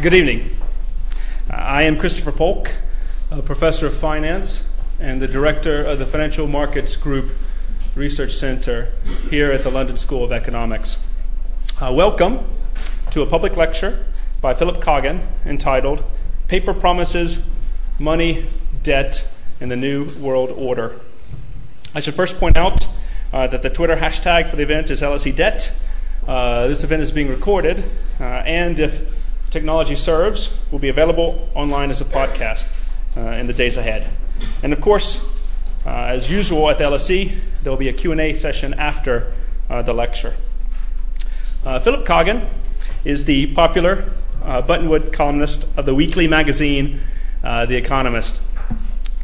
[0.00, 0.48] Good evening.
[1.50, 2.70] I am Christopher Polk,
[3.32, 7.32] a professor of finance and the director of the Financial Markets Group
[7.96, 8.92] Research Center
[9.28, 11.04] here at the London School of Economics.
[11.80, 12.46] Uh, welcome
[13.10, 14.06] to a public lecture
[14.40, 16.04] by Philip Coggan entitled
[16.46, 17.50] Paper Promises,
[17.98, 18.46] Money,
[18.84, 19.28] Debt,
[19.60, 21.00] and the New World Order.
[21.92, 22.86] I should first point out
[23.32, 25.76] uh, that the Twitter hashtag for the event is LSE Debt.
[26.24, 27.82] Uh, this event is being recorded,
[28.20, 29.07] uh, and if
[29.50, 32.68] technology serves, will be available online as a podcast
[33.16, 34.10] uh, in the days ahead.
[34.62, 35.26] And of course,
[35.86, 39.32] uh, as usual at the LSE, there will be a Q&A session after
[39.70, 40.34] uh, the lecture.
[41.64, 42.48] Uh, Philip Coggan
[43.04, 47.00] is the popular uh, Buttonwood columnist of the weekly magazine,
[47.42, 48.42] uh, The Economist.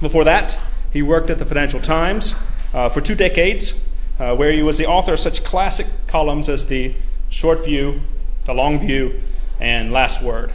[0.00, 0.58] Before that,
[0.92, 2.34] he worked at the Financial Times
[2.72, 3.84] for two decades,
[4.16, 6.94] where he was the author of such classic columns as The
[7.30, 8.00] Short View,
[8.44, 9.20] The Long View,
[9.60, 10.52] and last word.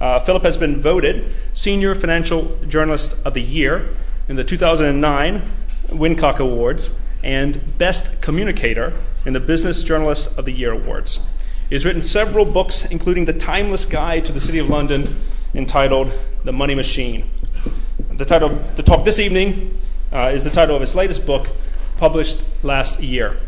[0.00, 3.88] Uh, Philip has been voted Senior Financial Journalist of the Year
[4.28, 5.42] in the 2009
[5.88, 8.92] Wincott Awards and Best Communicator
[9.24, 11.26] in the Business Journalist of the Year Awards.
[11.68, 15.08] He has written several books, including The Timeless Guide to the City of London,
[15.54, 16.12] entitled
[16.44, 17.28] The Money Machine.
[18.12, 19.80] The title, of the talk this evening,
[20.12, 21.48] uh, is the title of his latest book,
[21.96, 23.38] published last year.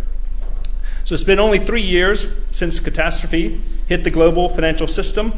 [1.07, 5.33] So it's been only three years since catastrophe hit the global financial system.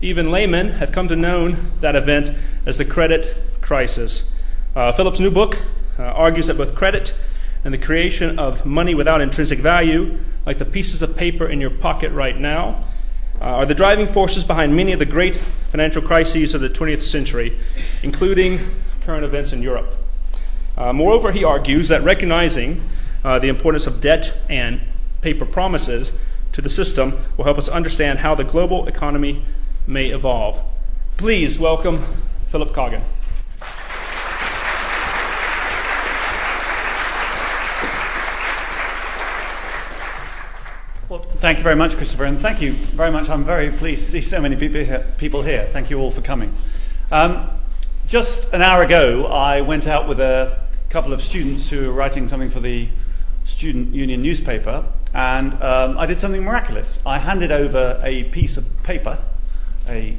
[0.00, 1.50] Even laymen have come to know
[1.82, 2.32] that event
[2.64, 4.32] as the credit crisis.
[4.74, 5.62] Uh, Philip's new book
[5.98, 7.14] uh, argues that both credit
[7.66, 11.68] and the creation of money without intrinsic value, like the pieces of paper in your
[11.68, 12.82] pocket right now,
[13.42, 17.02] uh, are the driving forces behind many of the great financial crises of the 20th
[17.02, 17.60] century,
[18.02, 18.58] including
[19.02, 19.96] current events in Europe.
[20.78, 22.82] Uh, moreover, he argues that recognizing
[23.22, 24.80] uh, the importance of debt and
[25.24, 26.12] paper promises
[26.52, 29.42] to the system will help us understand how the global economy
[29.86, 30.62] may evolve.
[31.16, 32.04] Please welcome
[32.48, 33.00] Philip Coggan.
[41.08, 43.30] Well, thank you very much, Christopher, and thank you very much.
[43.30, 45.64] I'm very pleased to see so many people here.
[45.72, 46.54] Thank you all for coming.
[47.10, 47.48] Um,
[48.08, 52.28] just an hour ago, I went out with a couple of students who were writing
[52.28, 52.88] something for the
[53.44, 54.84] Student Union newspaper,
[55.14, 56.98] and um, I did something miraculous.
[57.06, 59.18] I handed over a piece of paper,
[59.88, 60.16] a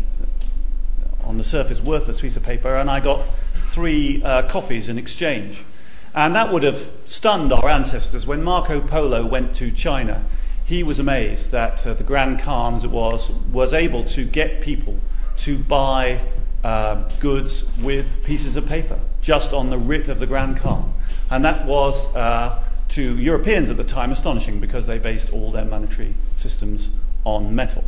[1.24, 3.26] on the surface worthless piece of paper, and I got
[3.64, 5.66] three uh, coffees in exchange.
[6.14, 8.26] And that would have stunned our ancestors.
[8.26, 10.24] When Marco Polo went to China,
[10.64, 14.62] he was amazed that uh, the Grand Khan, as it was, was able to get
[14.62, 14.98] people
[15.38, 16.22] to buy
[16.64, 20.94] uh, goods with pieces of paper just on the writ of the Grand Khan.
[21.30, 25.66] And that was uh, to Europeans at the time astonishing because they based all their
[25.66, 26.90] monetary systems
[27.23, 27.84] on metal.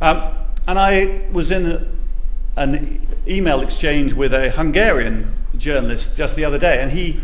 [0.00, 0.34] Um,
[0.66, 1.86] and I was in a,
[2.56, 7.20] an email exchange with a Hungarian journalist just the other day, and he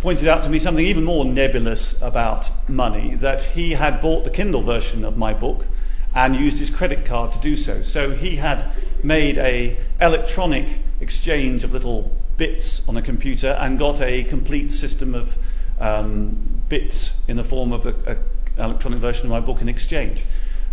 [0.00, 4.30] pointed out to me something even more nebulous about money that he had bought the
[4.30, 5.66] Kindle version of my book
[6.14, 7.82] and used his credit card to do so.
[7.82, 8.64] So he had
[9.02, 15.14] made a electronic exchange of little bits on a computer and got a complete system
[15.14, 15.36] of
[15.80, 18.18] um, bits in the form of an
[18.58, 20.24] electronic version of my book in exchange.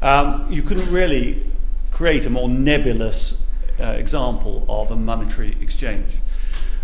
[0.01, 1.43] Um, you couldn't really
[1.91, 3.41] create a more nebulous
[3.79, 6.17] uh, example of a monetary exchange.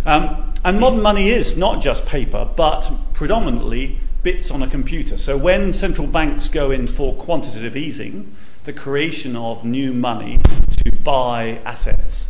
[0.05, 5.17] Um, and modern money is not just paper, but predominantly bits on a computer.
[5.17, 10.39] So when central banks go in for quantitative easing, the creation of new money
[10.77, 12.27] to buy assets,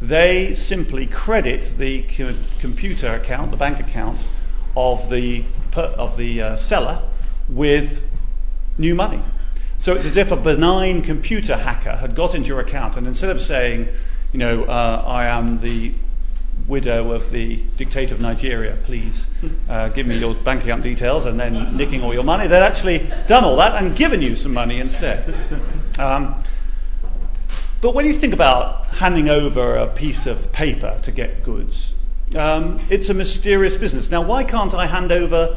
[0.00, 4.26] they simply credit the co- computer account, the bank account,
[4.76, 7.02] of the, of the uh, seller
[7.48, 8.06] with
[8.78, 9.20] new money.
[9.78, 13.30] So it's as if a benign computer hacker had got into your account and instead
[13.30, 13.88] of saying,
[14.32, 15.92] you know, uh, I am the
[16.66, 19.26] widow of the dictator of Nigeria, please
[19.68, 23.06] uh, give me your bank account details, and then nicking all your money, they'd actually
[23.26, 25.34] done all that and given you some money instead.
[25.98, 26.42] Um,
[27.80, 31.94] but when you think about handing over a piece of paper to get goods,
[32.36, 34.10] um, it's a mysterious business.
[34.10, 35.56] Now, why can't I hand over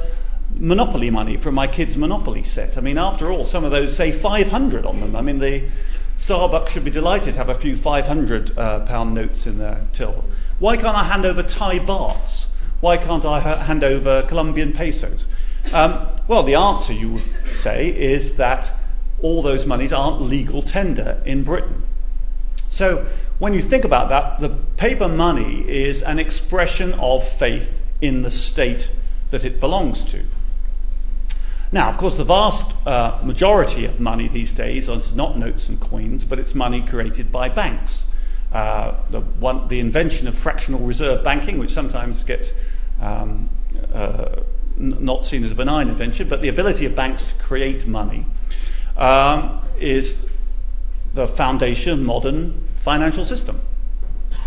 [0.55, 2.77] Monopoly money from my kids' Monopoly set?
[2.77, 5.15] I mean, after all, some of those say 500 on them.
[5.15, 5.67] I mean, the
[6.17, 10.25] Starbucks should be delighted to have a few 500 uh, pound notes in their till.
[10.59, 12.47] Why can't I hand over Thai bahts?
[12.79, 15.27] Why can't I ha- hand over Colombian pesos?
[15.73, 18.71] Um, well, the answer you would say is that
[19.21, 21.83] all those monies aren't legal tender in Britain.
[22.69, 23.07] So
[23.39, 28.31] when you think about that, the paper money is an expression of faith in the
[28.31, 28.91] state
[29.29, 30.23] that it belongs to.
[31.71, 35.79] Now, of course, the vast uh, majority of money these days is not notes and
[35.79, 38.07] coins, but it's money created by banks.
[38.53, 42.53] Uh, the, one, the, invention of fractional reserve banking, which sometimes gets
[43.01, 43.49] um,
[43.93, 44.39] uh,
[44.79, 48.25] n- not seen as a benign invention, but the ability of banks to create money,
[48.95, 50.25] um, is
[51.13, 53.59] the foundation of modern financial system.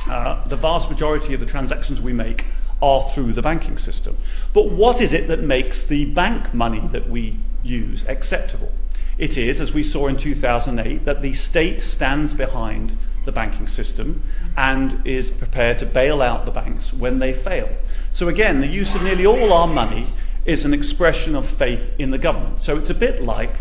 [0.09, 2.47] Uh, the vast majority of the transactions we make
[2.83, 4.17] are through the banking system.
[4.53, 8.73] But what is it that makes the bank money that we use acceptable?
[9.19, 12.97] It is, as we saw in 2008, that the state stands behind
[13.27, 14.23] the banking system
[14.57, 17.69] and is prepared to bail out the banks when they fail.
[18.13, 20.13] So, again, the use of nearly all our money
[20.47, 22.63] is an expression of faith in the government.
[22.63, 23.55] So, it's a bit like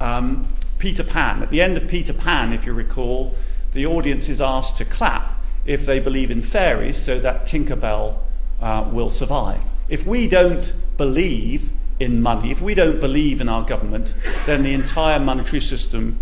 [0.00, 0.46] um,
[0.78, 1.42] Peter Pan.
[1.42, 3.34] At the end of Peter Pan, if you recall,
[3.80, 8.18] the audience is asked to clap if they believe in fairies so that Tinkerbell
[8.60, 9.62] uh, will survive.
[9.88, 14.74] If we don't believe in money, if we don't believe in our government, then the
[14.74, 16.18] entire monetary system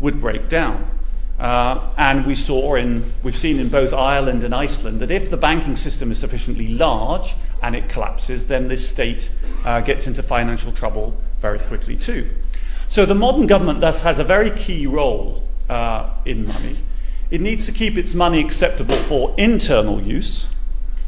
[0.00, 0.88] would break down.
[1.38, 5.36] Uh, and we saw in, we've seen in both Ireland and Iceland that if the
[5.36, 9.30] banking system is sufficiently large and it collapses, then this state
[9.66, 12.30] uh, gets into financial trouble very quickly too.
[12.88, 16.78] So the modern government thus has a very key role uh, in money.
[17.32, 20.48] It needs to keep its money acceptable for internal use,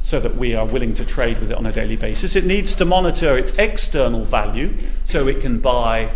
[0.02, 2.34] so that we are willing to trade with it on a daily basis.
[2.34, 4.74] It needs to monitor its external value
[5.04, 6.10] so it can buy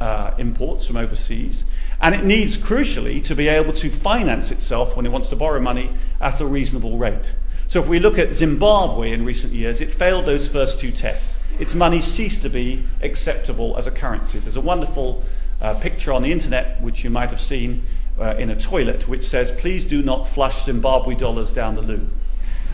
[0.00, 1.64] uh, imports from overseas.
[2.00, 5.60] And it needs, crucially, to be able to finance itself when it wants to borrow
[5.60, 7.36] money at a reasonable rate.
[7.68, 11.38] So if we look at Zimbabwe in recent years, it failed those first two tests.
[11.60, 14.40] Its money ceased to be acceptable as a currency.
[14.40, 15.22] There's a wonderful
[15.60, 17.84] uh, picture on the internet, which you might have seen
[18.18, 22.08] uh, in a toilet, which says, Please do not flush Zimbabwe dollars down the loo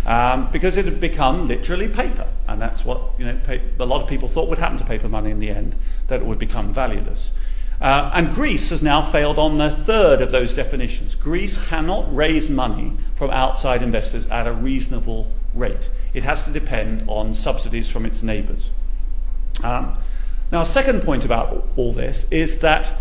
[0.07, 2.27] um, because it had become literally paper.
[2.49, 3.39] And that's what you know,
[3.79, 5.77] a lot of people thought would happen to paper money in the end,
[6.09, 7.33] that it would become valueless.
[7.81, 11.15] Uh, and Greece has now failed on the third of those definitions.
[11.15, 15.89] Greece cannot raise money from outside investors at a reasonable rate.
[16.13, 18.71] It has to depend on subsidies from its neighbours.
[19.65, 19.97] Um,
[20.53, 22.93] now, a second point about all this is that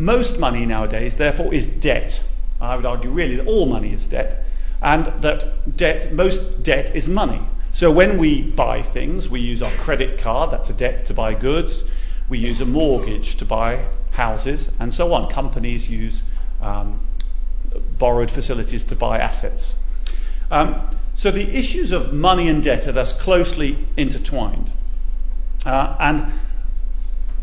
[0.00, 2.22] most money nowadays, therefore, is debt.
[2.60, 4.44] I would argue, really, that all money is debt
[4.82, 7.42] and that debt, most debt is money.
[7.72, 11.34] So when we buy things, we use our credit card, that's a debt to buy
[11.34, 11.84] goods.
[12.28, 15.30] We use a mortgage to buy houses, and so on.
[15.30, 16.22] Companies use
[16.60, 17.00] um,
[17.98, 19.74] borrowed facilities to buy assets.
[20.50, 24.72] Um, so the issues of money and debt are thus closely intertwined.
[25.64, 26.32] Uh, and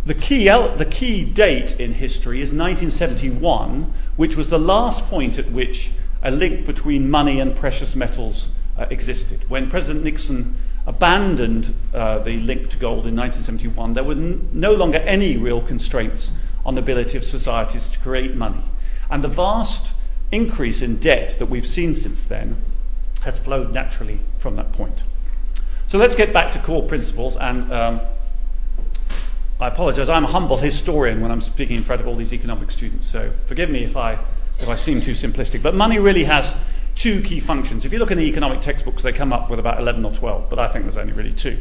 [0.08, 5.52] the key, the key date in history is 1971, which was the last point at
[5.52, 5.92] which
[6.24, 9.50] a link between money and precious metals uh, existed.
[9.50, 10.56] When President Nixon
[10.86, 15.62] abandoned uh, the link to gold in 1971, there were n- no longer any real
[15.62, 16.32] constraints
[16.66, 18.64] on the ability of societies to create money.
[19.10, 19.94] And the vast
[20.32, 22.56] increase in debt that we've seen since then
[23.22, 25.04] has flowed naturally from that point.
[25.88, 27.36] So let's get back to core principles.
[27.36, 28.00] And um,
[29.60, 32.70] I apologize, I'm a humble historian when I'm speaking in front of all these economic
[32.70, 34.20] students, so forgive me if I
[34.60, 35.62] if I seem too simplistic.
[35.62, 36.58] But money really has
[36.96, 37.86] two key functions.
[37.86, 40.50] If you look in the economic textbooks, they come up with about 11 or 12,
[40.50, 41.60] but I think there's only really two.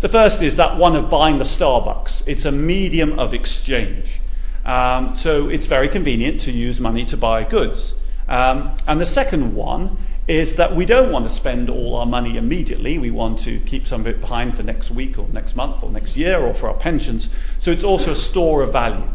[0.00, 4.20] The first is that one of buying the Starbucks, it's a medium of exchange.
[4.64, 7.94] Um, so it's very convenient to use money to buy goods.
[8.28, 12.36] Um, and the second one is that we don't want to spend all our money
[12.36, 12.98] immediately.
[12.98, 15.90] We want to keep some of it behind for next week or next month or
[15.90, 17.28] next year or for our pensions.
[17.58, 19.06] So it's also a store of value.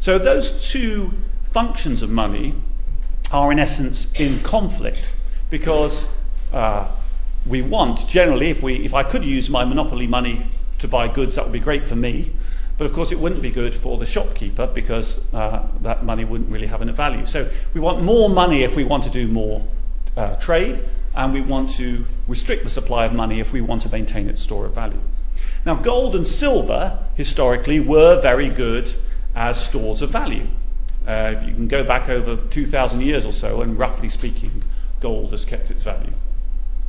[0.00, 1.12] So those two
[1.52, 2.54] functions of money
[3.32, 5.12] are in essence in conflict
[5.50, 6.08] because
[6.52, 6.88] uh,
[7.46, 10.46] we want generally if we if I could use my monopoly money
[10.78, 12.32] to buy goods that would be great for me
[12.78, 16.50] but of course it wouldn't be good for the shopkeeper because uh, that money wouldn't
[16.50, 19.64] really have any value so we want more money if we want to do more
[20.16, 23.88] uh, trade and we want to restrict the supply of money if we want to
[23.88, 25.00] maintain its store of value
[25.64, 28.92] now gold and silver historically were very good
[29.34, 30.46] as stores of value
[31.06, 34.62] uh, you can go back over 2,000 years or so, and roughly speaking,
[35.00, 36.12] gold has kept its value.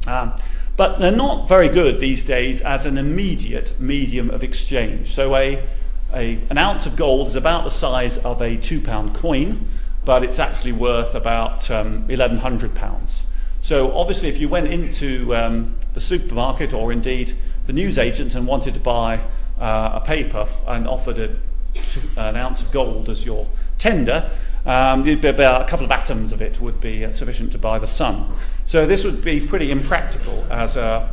[0.08, 0.34] Um,
[0.78, 5.08] but they're not very good these days as an immediate medium of exchange.
[5.08, 5.68] So, a,
[6.14, 9.66] a, an ounce of gold is about the size of a two pound coin,
[10.06, 13.24] but it's actually worth about um, 1,100 pounds.
[13.62, 17.36] So, obviously, if you went into um, the supermarket or indeed
[17.68, 19.24] the newsagent and wanted to buy
[19.60, 24.32] uh, a paper and offered an ounce of gold as your tender,
[24.66, 27.88] um, about a couple of atoms of it would be uh, sufficient to buy the
[27.88, 28.32] sun.
[28.66, 31.10] So this would be pretty impractical as a,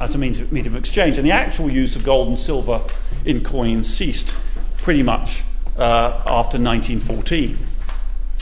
[0.00, 1.18] as a means of, medium of exchange.
[1.18, 2.80] And the actual use of gold and silver
[3.24, 4.34] in coins ceased
[4.78, 5.42] pretty much
[5.76, 7.56] uh, after 1914.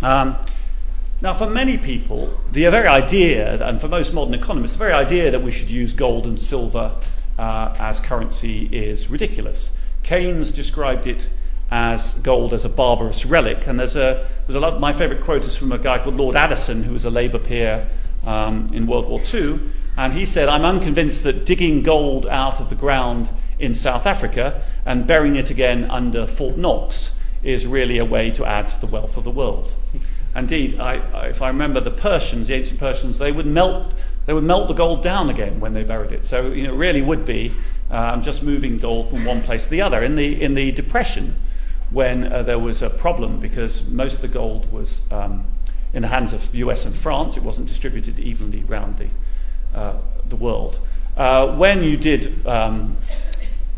[0.02, 0.36] Um,
[1.20, 5.30] now, for many people, the very idea, and for most modern economists, the very idea
[5.30, 6.94] that we should use gold and silver
[7.38, 9.70] uh, as currency is ridiculous.
[10.02, 11.28] Keynes described it
[11.70, 15.44] as gold as a barbarous relic, and there's a, there's a lot, my favourite quote
[15.46, 17.88] is from a guy called Lord Addison, who was a Labour peer
[18.26, 19.60] um, in World War II,
[19.96, 24.62] and he said, I'm unconvinced that digging gold out of the ground in South Africa
[24.84, 27.13] and burying it again under Fort Knox
[27.44, 29.72] is really a way to add to the wealth of the world.
[30.34, 33.92] Indeed, I, I, if I remember the Persians, the ancient Persians, they would melt,
[34.26, 36.26] they would melt the gold down again when they buried it.
[36.26, 37.54] So you know, it really would be
[37.90, 40.02] um, just moving gold from one place to the other.
[40.02, 41.36] In the, in the Depression,
[41.90, 45.46] when uh, there was a problem because most of the gold was um,
[45.92, 49.96] in the hands of the US and France, it wasn't distributed evenly around the, uh,
[50.28, 50.80] the world.
[51.16, 52.96] Uh, when you did um,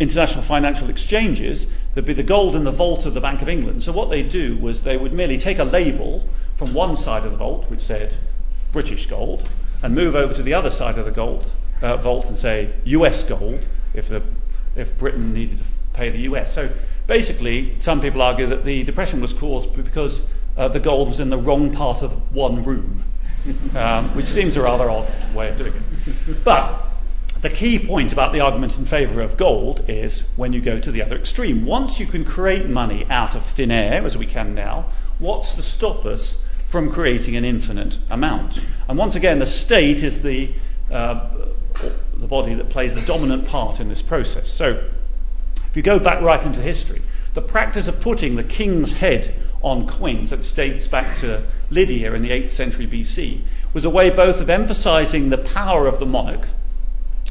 [0.00, 1.66] international financial exchanges,
[1.97, 3.83] there'd be the gold in the vault of the Bank of England.
[3.83, 7.31] So what they'd do was they would merely take a label from one side of
[7.31, 8.15] the vault, which said
[8.71, 9.49] British gold,
[9.83, 11.50] and move over to the other side of the gold
[11.81, 14.23] uh, vault and say US gold if, the,
[14.76, 16.53] if Britain needed to pay the US.
[16.53, 16.71] So
[17.07, 20.23] basically, some people argue that the depression was caused because
[20.59, 23.05] uh, the gold was in the wrong part of one room,
[23.75, 26.45] um, which seems a rather odd way of doing it.
[26.45, 26.86] But
[27.49, 30.91] the key point about the argument in favour of gold is when you go to
[30.91, 31.65] the other extreme.
[31.65, 34.87] Once you can create money out of thin air, as we can now,
[35.21, 38.61] what's to stop us from creating an infinite amount?
[38.88, 40.50] And once again, the state is the,
[40.91, 41.29] uh,
[42.17, 44.50] the body that plays the dominant part in this process.
[44.50, 44.83] So,
[45.69, 47.00] if you go back right into history,
[47.35, 52.23] the practice of putting the king's head on coins that dates back to Lydia in
[52.23, 56.49] the 8th century BC was a way both of emphasizing the power of the monarch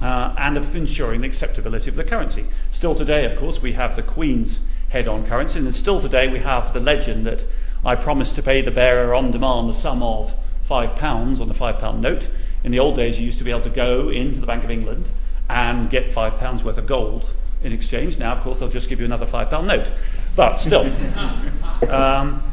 [0.02, 2.46] uh, and of ensuring the acceptability of the currency.
[2.72, 4.60] Still today, of course, we have the Queen's
[4.90, 7.46] head on currency, and still today we have the legend that
[7.86, 10.34] I promised to pay the bearer on demand the sum of
[10.64, 12.30] five pounds on the five pound note.
[12.64, 14.72] In the old days, you used to be able to go into the Bank of
[14.72, 15.12] England
[15.50, 18.18] and get five pounds worth of gold in exchange.
[18.18, 19.92] Now, of course, they'll just give you another five pound note.
[20.36, 20.92] But still,
[21.90, 22.44] um,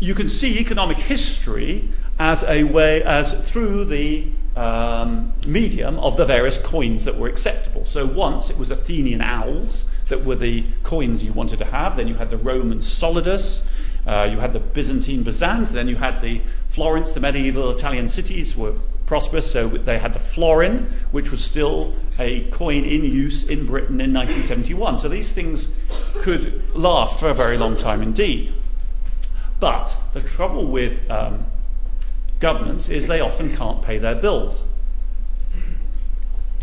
[0.00, 4.26] you can see economic history as a way, as through the
[4.58, 7.84] um, medium of the various coins that were acceptable.
[7.84, 12.08] So once it was Athenian owls that were the coins you wanted to have, then
[12.08, 13.62] you had the Roman solidus,
[14.04, 18.56] uh, you had the Byzantine bezant, then you had the Florence, the medieval Italian cities
[18.56, 18.74] were
[19.06, 24.00] prosperous, so they had the florin, which was still a coin in use in Britain
[24.00, 24.98] in 1971.
[24.98, 25.68] So these things
[26.16, 28.52] could last for a very long time indeed.
[29.60, 31.46] But the trouble with um,
[32.40, 34.62] governments is they often can't pay their bills.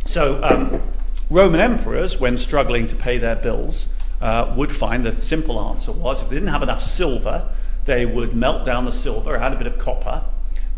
[0.05, 0.81] So, um,
[1.29, 3.89] Roman emperors, when struggling to pay their bills,
[4.21, 7.49] uh, would find the simple answer was if they didn't have enough silver,
[7.85, 10.23] they would melt down the silver, add a bit of copper,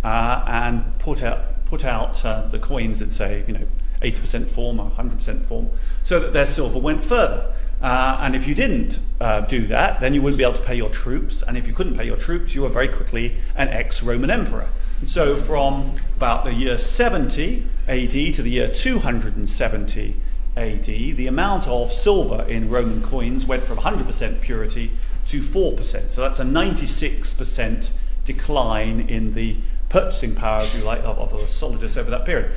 [0.04, 3.68] uh, and put out, put out uh, the coins in, say, you know,
[4.02, 5.70] 80% form or 100% form,
[6.04, 7.54] so that their silver went further.
[7.82, 10.76] Uh, and if you didn't uh, do that, then you wouldn't be able to pay
[10.76, 11.44] your troops.
[11.44, 14.70] And if you couldn't pay your troops, you were very quickly an ex Roman emperor.
[15.06, 20.16] So, from about the year 70 AD to the year 270
[20.56, 24.92] AD, the amount of silver in Roman coins went from 100% purity
[25.28, 26.12] to 4%.
[26.12, 27.92] So, that's a 96%
[28.26, 29.58] decline in the
[29.90, 32.52] purchasing power, if you like, of, of the solidus over that period.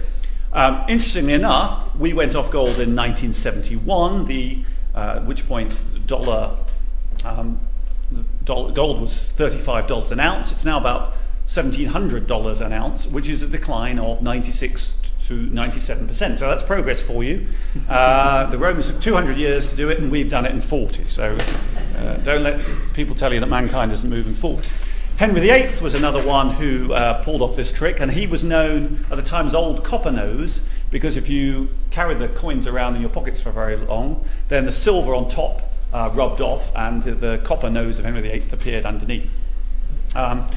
[0.52, 6.56] Um, interestingly enough, we went off gold in 1971, the, uh, at which point dollar,
[7.25, 7.61] um,
[8.44, 10.50] dollar, gold was $35 an ounce.
[10.50, 11.14] It's now about
[11.50, 14.92] $1,700 an ounce, which is a decline of 96
[15.26, 16.38] to 97%.
[16.38, 17.49] So that's progress for you.
[17.88, 21.04] Uh, the Romans took 200 years to do it, and we've done it in 40.
[21.09, 21.37] So
[21.97, 22.62] uh, don't let
[22.95, 24.64] people tell you that mankind isn't moving forward.
[25.16, 29.04] Henry VIII was another one who uh, pulled off this trick, and he was known
[29.11, 33.00] at the time as Old Copper Nose because if you carried the coins around in
[33.00, 37.40] your pockets for very long, then the silver on top uh, rubbed off, and the
[37.45, 39.28] copper nose of Henry VIII appeared underneath.
[40.14, 40.49] Um,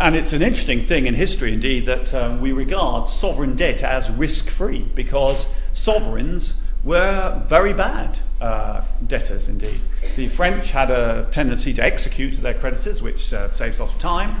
[0.00, 4.10] and it's an interesting thing in history, indeed, that um, we regard sovereign debt as
[4.10, 9.78] risk free because sovereigns were very bad uh, debtors indeed.
[10.16, 13.98] The French had a tendency to execute their creditors, which uh, saves a lot of
[13.98, 14.40] time.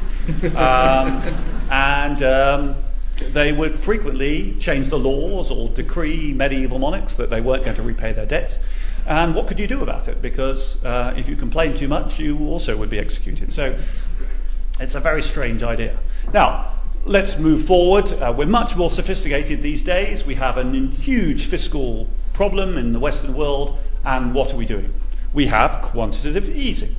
[0.56, 1.22] Um,
[1.70, 2.76] and um,
[3.32, 7.82] they would frequently change the laws or decree medieval monarchs that they weren't going to
[7.82, 8.58] repay their debts.
[9.06, 10.22] And what could you do about it?
[10.22, 13.52] Because uh, if you complained too much, you also would be executed.
[13.52, 13.76] So
[14.80, 15.98] it's a very strange idea.
[16.32, 18.12] Now, let's move forward.
[18.12, 20.24] Uh, we're much more sophisticated these days.
[20.24, 24.92] We have a huge fiscal problem in the Western world, and what are we doing?
[25.32, 26.96] We have quantitative easing.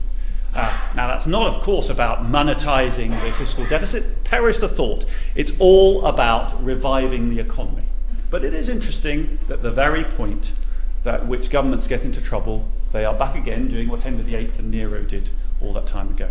[0.53, 4.23] Uh, now, that's not, of course, about monetizing the fiscal deficit.
[4.23, 5.05] Perish the thought.
[5.33, 7.83] It's all about reviving the economy.
[8.29, 10.51] But it is interesting that the very point
[11.03, 14.71] that which governments get into trouble, they are back again doing what Henry VIII and
[14.71, 15.29] Nero did
[15.61, 16.29] all that time ago.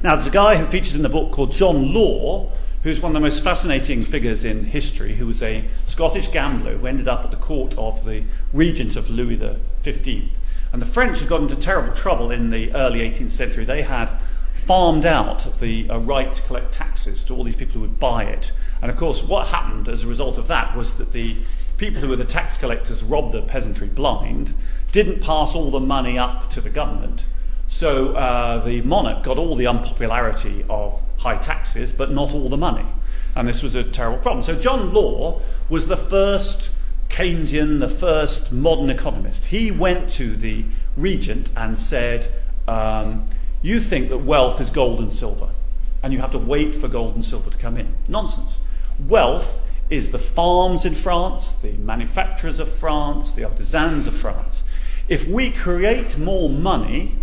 [0.00, 2.52] Now, there's a guy who features in the book called John Law,
[2.84, 6.86] who's one of the most fascinating figures in history, who was a Scottish gambler who
[6.86, 9.36] ended up at the court of the regent of Louis
[9.82, 10.38] XV.
[10.72, 13.64] And the French had got into terrible trouble in the early 18th century.
[13.64, 14.08] They had
[14.54, 18.22] farmed out the uh, right to collect taxes to all these people who would buy
[18.22, 18.52] it.
[18.80, 21.38] And of course, what happened as a result of that was that the
[21.76, 24.54] people who were the tax collectors robbed the peasantry blind,
[24.92, 27.24] didn't pass all the money up to the government,
[27.78, 32.56] so uh, the monarch got all the unpopularity of high taxes, but not all the
[32.56, 32.84] money.
[33.36, 34.42] And this was a terrible problem.
[34.42, 36.72] So John Law was the first
[37.08, 39.44] Keynesian, the first modern economist.
[39.44, 40.64] He went to the
[40.96, 42.32] regent and said,
[42.66, 43.26] um,
[43.62, 45.50] You think that wealth is gold and silver,
[46.02, 47.94] and you have to wait for gold and silver to come in.
[48.08, 48.58] Nonsense.
[49.06, 54.64] Wealth is the farms in France, the manufacturers of France, the artisans of France.
[55.06, 57.14] If we create more money,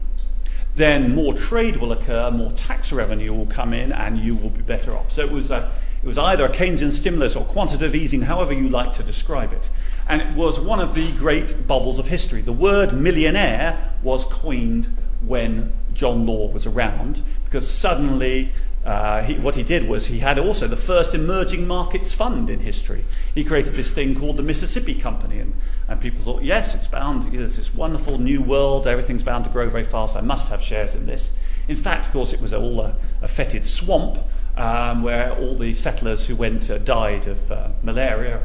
[0.76, 4.62] then more trade will occur, more tax revenue will come in, and you will be
[4.62, 5.12] better off.
[5.12, 5.72] So it was, a,
[6.04, 9.70] it was either a Keynesian stimulus or quantitative easing, however you like to describe it.
[10.08, 12.42] And it was one of the great bubbles of history.
[12.42, 14.94] The word millionaire was coined
[15.26, 18.52] when John Law was around, because suddenly
[18.86, 22.60] uh, he, what he did was he had also the first emerging markets fund in
[22.60, 23.04] history.
[23.34, 25.54] He created this thing called the Mississippi Company, and,
[25.88, 29.70] and people thought, yes, it's bound, there's this wonderful new world, everything's bound to grow
[29.70, 31.32] very fast, I must have shares in this.
[31.68, 34.20] In fact, of course, it was all a, a fetid swamp
[34.56, 38.44] um, where all the settlers who went uh, died of uh, malaria.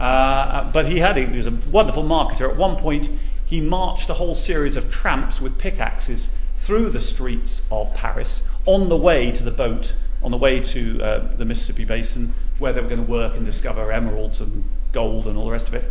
[0.00, 2.50] Uh, but he had, he was a wonderful marketer.
[2.50, 3.08] At one point,
[3.44, 8.88] he marched a whole series of tramps with pickaxes through the streets of Paris on
[8.88, 12.80] the way to the boat, on the way to uh, the Mississippi Basin, where they
[12.80, 15.84] were going to work and discover emeralds and gold and all the rest of it.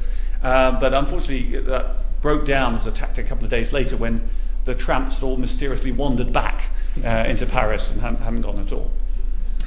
[0.44, 4.28] Uh, but unfortunately, that broke down as a tactic a couple of days later when
[4.66, 6.70] the tramps all mysteriously wandered back
[7.04, 8.92] uh, into Paris and hadn't, hadn't, gone at all.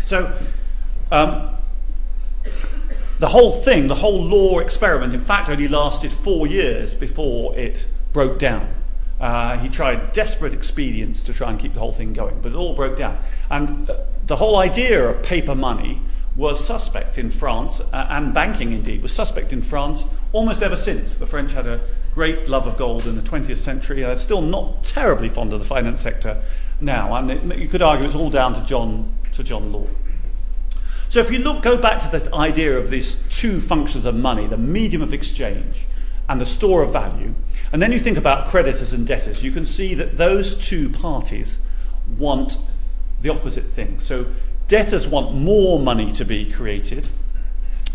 [0.04, 0.36] So,
[1.12, 1.50] um,
[3.18, 7.86] the whole thing, the whole law experiment, in fact, only lasted four years before it
[8.12, 8.68] broke down.
[9.20, 12.54] Uh, he tried desperate expedients to try and keep the whole thing going, but it
[12.54, 13.18] all broke down.
[13.50, 16.00] And uh, the whole idea of paper money
[16.36, 21.16] was suspect in France, uh, and banking indeed was suspect in France almost ever since.
[21.16, 21.80] The French had a
[22.14, 24.02] great love of gold in the 20th century.
[24.02, 26.40] They're still not terribly fond of the finance sector
[26.80, 29.86] now, and it, you could argue it's all down to John, to John Law.
[31.08, 34.46] So if you look, go back to the idea of these two functions of money,
[34.46, 35.86] the medium of exchange
[36.28, 37.34] and the store of value,
[37.72, 41.60] and then you think about creditors and debtors, you can see that those two parties
[42.18, 42.58] want
[43.22, 43.98] the opposite thing.
[43.98, 44.26] So
[44.66, 47.08] debtors want more money to be created,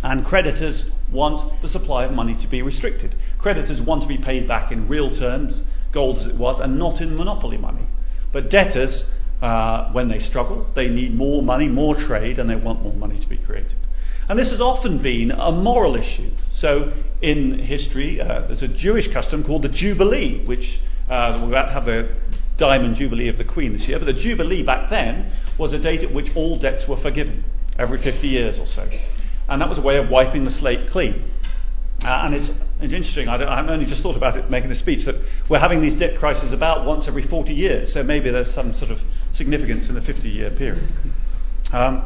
[0.04, 3.15] and creditors want the supply of money to be restricted.
[3.38, 7.02] Creditors want to be paid back in real terms, gold as it was, and not
[7.02, 7.86] in monopoly money.
[8.32, 9.10] But debtors,
[9.41, 13.17] uh, when they struggle, they need more money, more trade, and they want more money
[13.17, 13.76] to be created.
[14.29, 16.31] And this has often been a moral issue.
[16.49, 21.67] So, in history, uh, there's a Jewish custom called the Jubilee, which uh, we're about
[21.67, 22.09] to have the
[22.57, 23.99] Diamond Jubilee of the Queen this year.
[23.99, 27.43] But the Jubilee back then was a date at which all debts were forgiven
[27.77, 28.88] every 50 years or so.
[29.49, 31.23] And that was a way of wiping the slate clean.
[32.05, 32.49] Uh, and it's,
[32.81, 35.15] it's interesting, I, I only just thought about it making a speech, that
[35.47, 37.93] we're having these debt crises about once every 40 years.
[37.93, 40.88] So maybe there's some sort of significance in the 50 year period.
[41.71, 42.03] Um,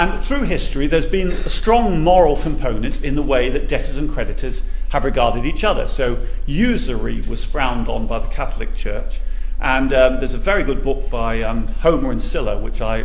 [0.00, 4.10] and through history, there's been a strong moral component in the way that debtors and
[4.10, 5.86] creditors have regarded each other.
[5.86, 9.20] So, usury was frowned on by the Catholic Church.
[9.60, 13.04] And um, there's a very good book by um, Homer and Sylla, which I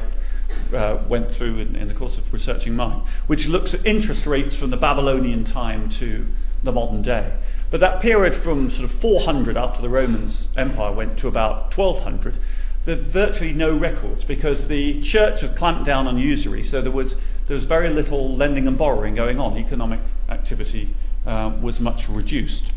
[0.73, 4.55] uh, went through in, in, the course of researching mine, which looks at interest rates
[4.55, 6.25] from the Babylonian time to
[6.63, 7.35] the modern day.
[7.71, 12.37] But that period from sort of 400 after the Roman Empire went to about 1200
[12.85, 17.15] there virtually no records because the church had clamped down on usury, so there was,
[17.47, 19.57] there was very little lending and borrowing going on.
[19.57, 20.89] Economic activity
[21.25, 22.71] uh, was much reduced.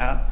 [0.00, 0.26] Uh,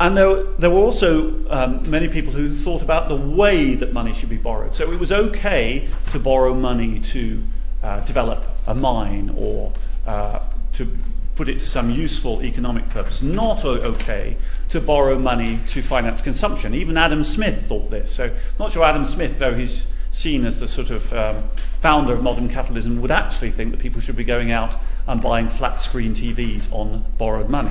[0.00, 4.12] and there, there, were also um, many people who thought about the way that money
[4.12, 4.74] should be borrowed.
[4.74, 7.42] So it was okay to borrow money to
[7.82, 9.72] uh, develop a mine or
[10.06, 10.40] uh,
[10.74, 10.96] to
[11.38, 13.22] put it to some useful economic purpose.
[13.22, 14.36] Not okay
[14.70, 16.74] to borrow money to finance consumption.
[16.74, 18.10] Even Adam Smith thought this.
[18.10, 21.44] So, not sure Adam Smith, though he's seen as the sort of um,
[21.80, 24.74] founder of modern capitalism, would actually think that people should be going out
[25.06, 27.70] and buying flat screen TVs on borrowed money.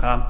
[0.00, 0.24] Um,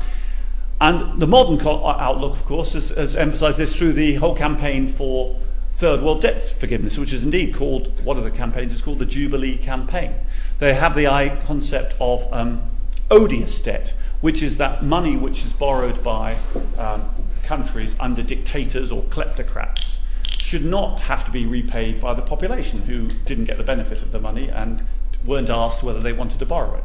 [0.82, 4.36] and the modern co- uh, outlook, of course, has, has emphasized this through the whole
[4.36, 8.82] campaign for third world debt forgiveness, which is indeed called, one of the campaigns is
[8.82, 10.14] called the Jubilee Campaign.
[10.58, 11.06] They have the
[11.44, 12.62] concept of um,
[13.10, 16.36] odious debt, which is that money which is borrowed by
[16.78, 17.08] um,
[17.42, 19.98] countries under dictators or kleptocrats
[20.38, 24.12] should not have to be repaid by the population who didn't get the benefit of
[24.12, 24.84] the money and
[25.24, 26.84] weren't asked whether they wanted to borrow it.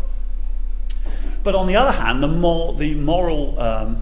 [1.44, 4.02] But on the other hand, the, more, the moral um,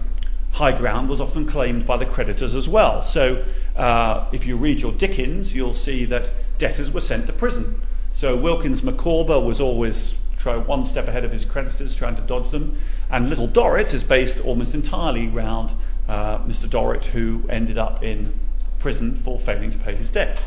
[0.52, 3.02] high ground was often claimed by the creditors as well.
[3.02, 3.44] So
[3.76, 7.80] uh, if you read your Dickens, you'll see that debtors were sent to prison.
[8.18, 12.50] So Wilkins Micawber was always try one step ahead of his creditors, trying to dodge
[12.50, 12.76] them.
[13.08, 15.72] And Little Dorrit is based almost entirely around
[16.08, 16.68] uh, Mr.
[16.68, 18.34] Dorrit, who ended up in
[18.80, 20.44] prison for failing to pay his debt.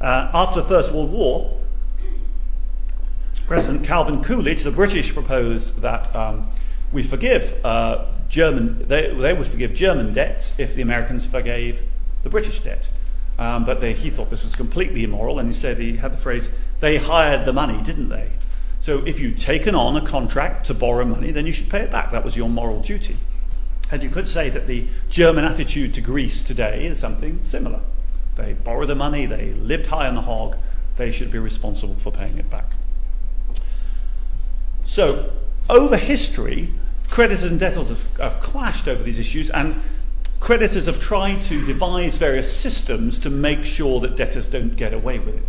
[0.00, 1.60] Uh, after the First World War,
[3.46, 6.48] President Calvin Coolidge, the British, proposed that um,
[6.92, 11.82] we forgive uh, German, they, they, would forgive German debts if the Americans forgave
[12.24, 12.88] the British debt.
[13.38, 16.16] Um, but they, he thought this was completely immoral, and he said he had the
[16.16, 18.30] phrase, they hired the money, didn't they?
[18.80, 21.90] So if you'd taken on a contract to borrow money, then you should pay it
[21.90, 22.10] back.
[22.12, 23.16] That was your moral duty.
[23.90, 27.80] And you could say that the German attitude to Greece today is something similar.
[28.36, 30.56] They borrow the money, they lived high on the hog,
[30.96, 32.66] they should be responsible for paying it back.
[34.84, 35.32] So,
[35.68, 36.72] over history,
[37.08, 39.80] creditors and debtors have, have clashed over these issues, and
[40.40, 45.18] creditors have tried to devise various systems to make sure that debtors don't get away
[45.18, 45.48] with it.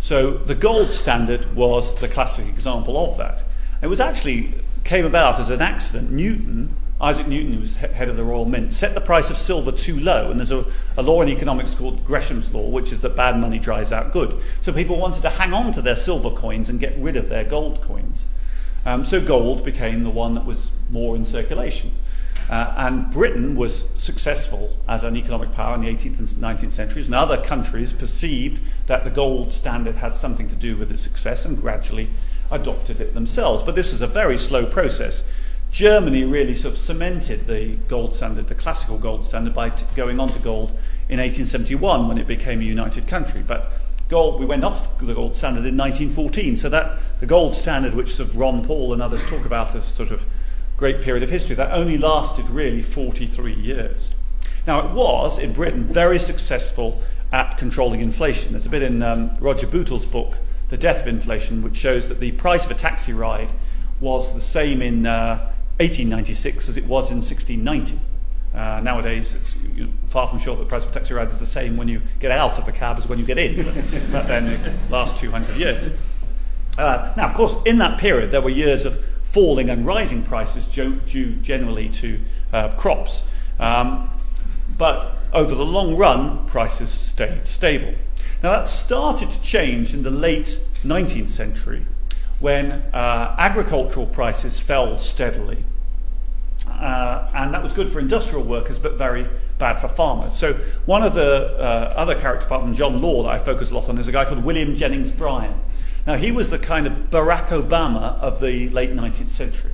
[0.00, 3.42] So, the gold standard was the classic example of that.
[3.82, 6.10] It was actually came about as an accident.
[6.10, 9.72] Newton Isaac Newton, who was head of the Royal Mint, set the price of silver
[9.72, 10.30] too low.
[10.30, 10.66] And there's a,
[10.98, 14.38] a, law in economics called Gresham's Law, which is that bad money dries out good.
[14.60, 17.44] So people wanted to hang on to their silver coins and get rid of their
[17.44, 18.26] gold coins.
[18.84, 21.92] Um, so gold became the one that was more in circulation.
[22.50, 27.06] Uh, and Britain was successful as an economic power in the 18th and 19th centuries,
[27.06, 31.44] and other countries perceived that the gold standard had something to do with its success
[31.44, 32.10] and gradually
[32.50, 33.62] adopted it themselves.
[33.62, 35.22] But this is a very slow process.
[35.70, 40.18] Germany really sort of cemented the gold standard, the classical gold standard, by t- going
[40.18, 40.70] on to gold
[41.08, 43.44] in 1871 when it became a united country.
[43.46, 43.70] But
[44.08, 46.56] gold, we went off the gold standard in 1914.
[46.56, 49.84] So that the gold standard, which sort of Ron Paul and others talk about as
[49.84, 50.26] sort of
[50.80, 54.12] great period of history, that only lasted really 43 years.
[54.66, 58.52] Now it was in Britain very successful at controlling inflation.
[58.52, 60.38] There's a bit in um, Roger Bootle's book,
[60.70, 63.52] The Death of Inflation, which shows that the price of a taxi ride
[64.00, 67.98] was the same in uh, 1896 as it was in 1690.
[68.54, 71.28] Uh, nowadays, it's you know, far from sure that the price of a taxi ride
[71.28, 73.64] is the same when you get out of the cab as when you get in,
[74.10, 75.92] but, then it lasts 200 years.
[76.78, 80.66] Uh, now, of course, in that period, there were years of falling and rising prices
[80.66, 82.20] due generally to
[82.52, 83.22] uh, crops.
[83.58, 84.10] Um,
[84.76, 87.94] but over the long run, prices stayed stable.
[88.42, 91.84] Now, that started to change in the late 19th century
[92.40, 95.58] when uh, agricultural prices fell steadily.
[96.66, 100.34] Uh, and that was good for industrial workers, but very bad for farmers.
[100.34, 100.54] So,
[100.86, 103.88] one of the uh, other characters, apart from John Law, that I focus a lot
[103.88, 105.60] on, is a guy called William Jennings Bryan.
[106.06, 109.72] Now, he was the kind of Barack Obama of the late 19th century.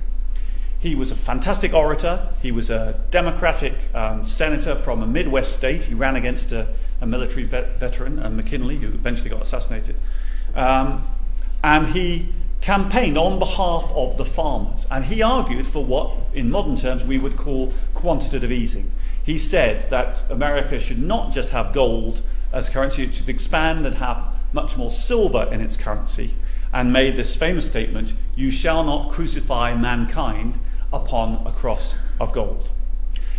[0.79, 2.29] He was a fantastic orator.
[2.41, 5.83] He was a Democratic um, senator from a Midwest state.
[5.83, 6.67] He ran against a,
[7.01, 9.95] a military vet- veteran, uh, McKinley, who eventually got assassinated.
[10.53, 11.07] Um,
[11.63, 12.29] and he
[12.61, 17.17] campaigned on behalf of the farmers, and he argued for what, in modern terms, we
[17.17, 18.91] would call quantitative easing.
[19.23, 23.95] He said that America should not just have gold as currency, it should expand and
[23.95, 24.17] have
[24.53, 26.33] much more silver in its currency,
[26.73, 30.59] and made this famous statement You shall not crucify mankind
[30.91, 32.71] upon a cross of gold.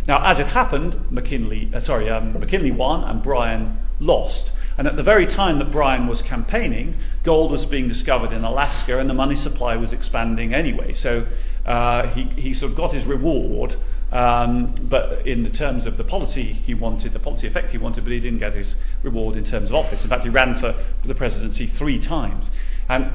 [0.07, 4.53] Now, as it happened, McKinley, uh, sorry, um, McKinley won and Bryan lost.
[4.77, 8.97] And at the very time that Bryan was campaigning, gold was being discovered in Alaska
[8.97, 10.93] and the money supply was expanding anyway.
[10.93, 11.27] So
[11.65, 13.75] uh, he, he sort of got his reward,
[14.11, 18.03] um, but in the terms of the policy he wanted, the policy effect he wanted,
[18.03, 20.03] but he didn't get his reward in terms of office.
[20.03, 22.49] In fact, he ran for the presidency three times.
[22.87, 23.11] And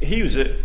[0.00, 0.56] he was, a,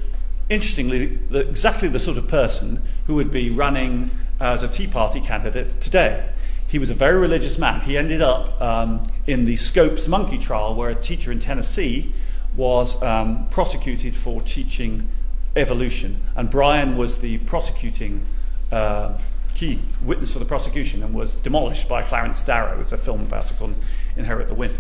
[0.50, 5.20] interestingly, the, exactly the sort of person who would be running as a Tea Party
[5.20, 6.30] candidate today.
[6.68, 7.82] He was a very religious man.
[7.82, 12.14] He ended up um, in the Scopes monkey trial, where a teacher in Tennessee
[12.56, 15.08] was um, prosecuted for teaching
[15.56, 16.22] evolution.
[16.36, 18.26] And Bryan was the prosecuting
[18.72, 19.18] uh,
[19.56, 22.80] key witness for the prosecution and was demolished by Clarence Darrow.
[22.80, 23.76] It's a film about it called
[24.16, 24.78] inherit the Wind.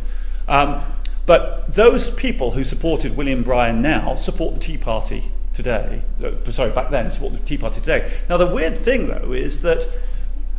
[0.47, 0.83] Um,
[1.25, 6.01] but those people who supported William Bryan now support the Tea Party today.
[6.21, 8.11] Uh, sorry, back then, support the Tea Party today.
[8.27, 9.87] Now, the weird thing, though, is that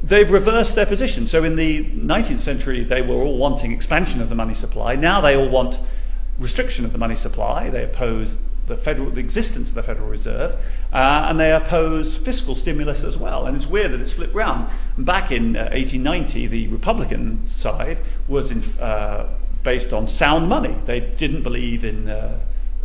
[0.03, 1.27] they've reversed their position.
[1.27, 4.97] So in the 19th century, they were all wanting expansion of the money supply.
[4.97, 5.81] Now they all want
[6.39, 7.71] restriction of the money supply.
[7.71, 10.55] They oppose the, federal, the existence of the Federal Reserve,
[10.93, 13.47] uh, and they oppose fiscal stimulus as well.
[13.47, 14.71] And it's weird that it's flipped round.
[14.99, 17.99] Back in uh, 1890, the Republican side
[18.29, 19.29] was in, uh,
[19.63, 20.77] based on sound money.
[20.85, 22.41] They didn't believe in uh,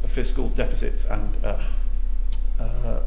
[0.05, 1.59] fiscal deficits and uh,
[2.59, 2.99] uh,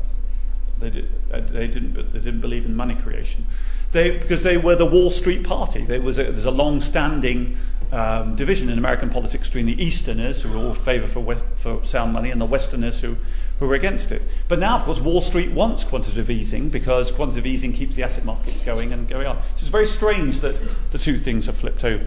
[0.82, 3.46] they, did, they, didn't, they didn't believe in money creation.
[3.92, 5.84] They, because they were the Wall Street Party.
[5.84, 7.56] There was a, there's a long standing
[7.92, 11.84] um, division in American politics between the Easterners, who were all favour for, West, for
[11.84, 13.16] sound money, and the Westerners, who,
[13.58, 14.22] who were against it.
[14.48, 18.24] But now, of course, Wall Street wants quantitative easing because quantitative easing keeps the asset
[18.24, 19.36] markets going and going on.
[19.36, 20.56] So it's very strange that
[20.90, 22.06] the two things have flipped over.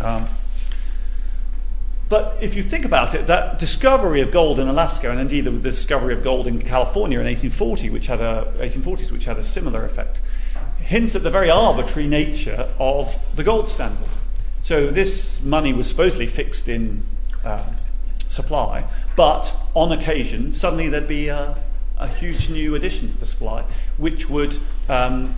[0.00, 0.28] Um,
[2.08, 5.50] but if you think about it, that discovery of gold in Alaska, and indeed the,
[5.50, 9.84] discovery of gold in California in 1840, which had a, 1840s, which had a similar
[9.84, 10.20] effect,
[10.78, 14.08] hints at the very arbitrary nature of the gold standard.
[14.62, 17.02] So this money was supposedly fixed in
[17.44, 17.64] uh,
[18.28, 21.58] supply, but on occasion, suddenly there'd be a,
[21.98, 23.64] a, huge new addition to the supply,
[23.96, 25.36] which would um,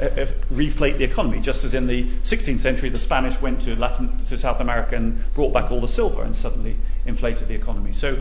[0.00, 4.36] reflate the economy, just as in the 16th century the Spanish went to Latin to
[4.36, 7.92] South America and brought back all the silver and suddenly inflated the economy.
[7.92, 8.20] So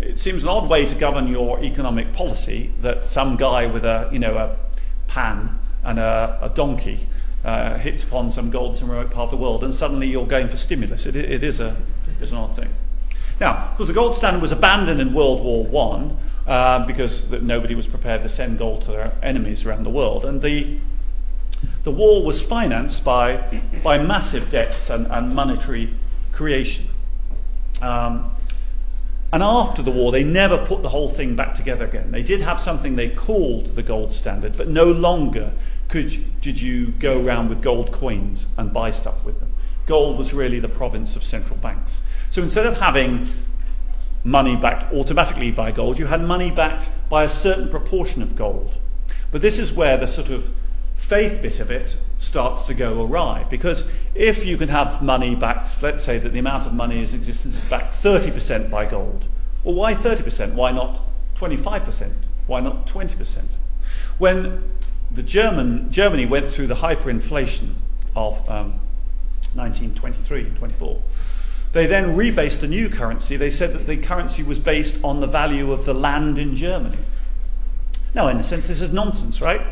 [0.00, 4.08] it seems an odd way to govern your economic policy that some guy with a
[4.12, 4.56] you know a
[5.06, 7.06] pan and a, a donkey
[7.44, 10.26] uh, hits upon some gold in some remote part of the world, and suddenly you're
[10.26, 11.06] going for stimulus.
[11.06, 11.76] It, it is, a,
[12.20, 12.70] is an odd thing.
[13.40, 15.66] Now, because the gold standard was abandoned in World War
[16.46, 20.24] I uh, because nobody was prepared to send gold to their enemies around the world,
[20.24, 20.78] and the,
[21.84, 25.92] the war was financed by, by massive debts and, and monetary
[26.32, 26.86] creation.
[27.80, 28.34] Um,
[29.32, 32.12] and after the war, they never put the whole thing back together again.
[32.12, 35.52] They did have something they called the gold standard, but no longer
[35.88, 39.52] could did you go around with gold coins and buy stuff with them.
[39.86, 42.00] Gold was really the province of central banks.
[42.30, 43.26] So instead of having
[44.22, 48.78] money backed automatically by gold, you had money backed by a certain proportion of gold.
[49.30, 50.50] But this is where the sort of
[51.02, 53.44] faith bit of it starts to go awry.
[53.50, 57.02] Because if you can have money backed, let's say that the amount of money in
[57.02, 59.28] existence is backed 30% by gold,
[59.64, 60.54] well, why 30%?
[60.54, 61.00] Why not
[61.34, 62.12] 25%?
[62.46, 63.44] Why not 20%?
[64.18, 64.70] When
[65.10, 67.74] the German, Germany went through the hyperinflation
[68.16, 68.80] of um,
[69.54, 71.02] 1923 and 24,
[71.72, 73.36] they then rebased the new currency.
[73.36, 76.98] They said that the currency was based on the value of the land in Germany.
[78.14, 79.62] Now, in a sense, this is nonsense, right?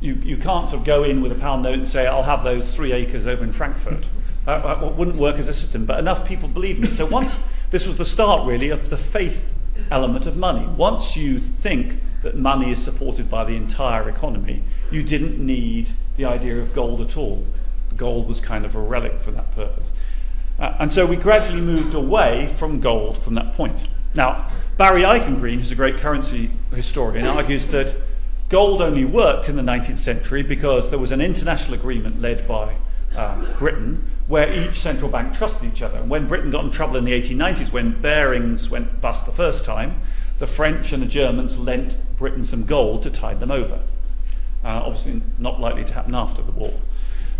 [0.00, 2.42] You, you can't sort of go in with a pound note and say, I'll have
[2.42, 4.08] those three acres over in Frankfurt.
[4.46, 6.96] That, that wouldn't work as a system, but enough people believe in it.
[6.96, 7.38] So once
[7.70, 9.54] this was the start, really, of the faith
[9.90, 10.66] element of money.
[10.66, 16.24] Once you think that money is supported by the entire economy, you didn't need the
[16.24, 17.46] idea of gold at all.
[17.96, 19.92] Gold was kind of a relic for that purpose.
[20.58, 23.86] Uh, and so we gradually moved away from gold from that point.
[24.14, 27.94] Now, Barry Eichengreen, who's a great currency historian, argues that
[28.50, 32.74] Gold only worked in the 19th century because there was an international agreement led by
[33.16, 35.98] um, Britain where each central bank trusted each other.
[35.98, 39.64] And when Britain got in trouble in the 1890s, when Barings went bust the first
[39.64, 40.00] time,
[40.40, 43.76] the French and the Germans lent Britain some gold to tide them over.
[44.64, 46.74] Uh, obviously, not likely to happen after the war.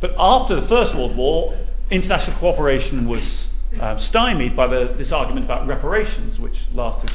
[0.01, 1.59] But after the First World War,
[1.91, 7.11] international cooperation was uh, stymied by the, this argument about reparations, which lasted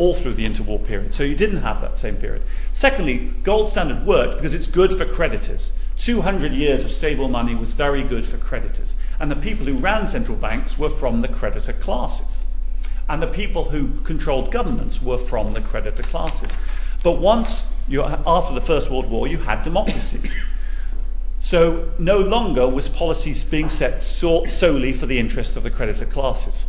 [0.00, 1.12] all through the interwar period.
[1.12, 2.42] So you didn't have that same period.
[2.72, 5.72] Secondly, gold standard worked because it's good for creditors.
[5.98, 8.96] 200 years of stable money was very good for creditors.
[9.20, 12.42] And the people who ran central banks were from the creditor classes.
[13.10, 16.50] And the people who controlled governments were from the creditor classes.
[17.02, 20.34] But once, you, after the First World War, you had democracies.
[21.40, 26.64] So no longer was policies being set solely for the interest of the creditor classes.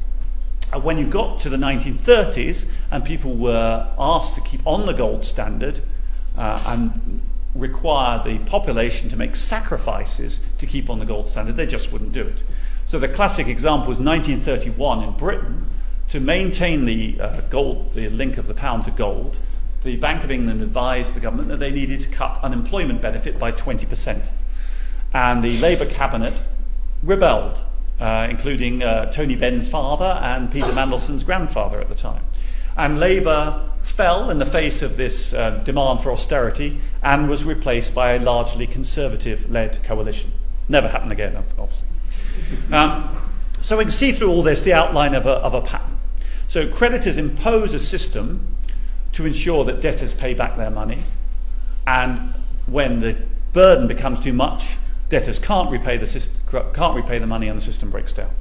[0.72, 4.94] Uh, when you got to the 1930s and people were asked to keep on the
[4.94, 5.82] gold standard
[6.38, 7.22] uh, and
[7.56, 12.14] require the population to make sacrifices to keep on the gold standard, they just wouldn't
[12.14, 12.42] do it.
[12.86, 15.68] So the classic example was 1931 in Britain.
[16.10, 19.40] To maintain the uh, gold, the link of the pound to gold,
[19.84, 23.52] the Bank of England advised the government that they needed to cut unemployment benefit by
[23.52, 24.30] 20%.
[25.14, 26.44] And the Labour cabinet
[27.04, 27.64] rebelled
[28.02, 32.24] uh, including uh, Tony Benn's father and Peter Mandelson's grandfather at the time.
[32.76, 37.94] And Labour fell in the face of this uh, demand for austerity and was replaced
[37.94, 40.32] by a largely conservative led coalition.
[40.68, 41.88] Never happened again, obviously.
[42.72, 43.22] Um,
[43.62, 46.00] so we can see through all this the outline of a, of a pattern.
[46.48, 48.48] So creditors impose a system
[49.14, 51.04] to ensure that debtors pay back their money,
[51.86, 52.34] and
[52.66, 53.18] when the
[53.54, 54.78] burden becomes too much,
[55.12, 56.42] debtors can't repay the, system,
[56.74, 58.32] can't repay the money and the system breaks down.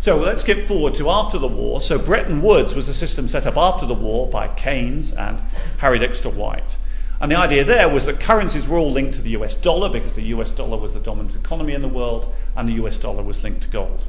[0.00, 1.80] So let's skip forward to after the war.
[1.80, 5.40] So Bretton Woods was a system set up after the war by Keynes and
[5.78, 6.78] Harry Dexter White.
[7.20, 10.14] And the idea there was that currencies were all linked to the US dollar because
[10.14, 13.42] the US dollar was the dominant economy in the world and the US dollar was
[13.42, 14.06] linked to gold.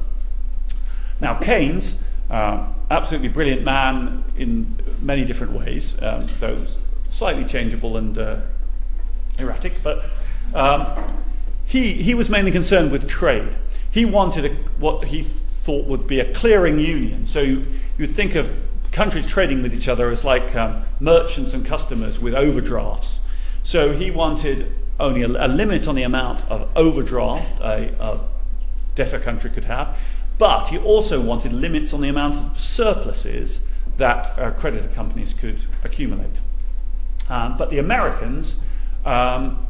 [1.20, 1.98] Now, Keynes,
[2.30, 6.66] uh, absolutely brilliant man in many different ways, um, though
[7.10, 8.40] slightly changeable and uh,
[9.38, 10.04] erratic, but
[10.54, 10.86] um,
[11.66, 13.56] he, he was mainly concerned with trade.
[13.90, 17.26] He wanted a, what he thought would be a clearing union.
[17.26, 17.66] So you,
[17.98, 22.34] you'd think of countries trading with each other as like um, merchants and customers with
[22.34, 23.20] overdrafts.
[23.62, 28.20] So he wanted only a, a limit on the amount of overdraft a, a
[28.94, 29.98] debtor country could have,
[30.38, 33.60] but he also wanted limits on the amount of surpluses
[33.96, 36.40] that uh, creditor companies could accumulate.
[37.28, 38.60] Um, but the Americans
[39.04, 39.65] um,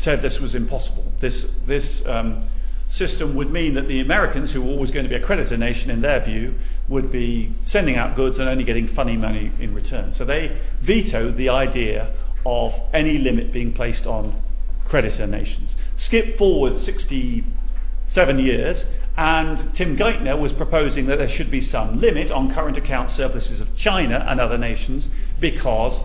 [0.00, 1.04] said this was impossible.
[1.18, 2.42] This, this um,
[2.88, 5.90] system would mean that the Americans, who were always going to be a creditor nation
[5.90, 6.54] in their view,
[6.88, 10.12] would be sending out goods and only getting funny money in return.
[10.12, 12.12] So they vetoed the idea
[12.46, 14.40] of any limit being placed on
[14.86, 15.76] creditor nations.
[15.96, 22.30] Skip forward 67 years, and Tim Geithner was proposing that there should be some limit
[22.30, 26.00] on current account surpluses of China and other nations because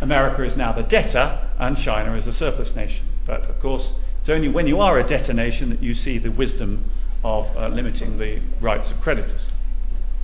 [0.00, 3.06] America is now the debtor and China is a surplus nation.
[3.26, 6.30] But of course, it's only when you are a debtor nation that you see the
[6.30, 6.84] wisdom
[7.24, 9.48] of uh, limiting the rights of creditors.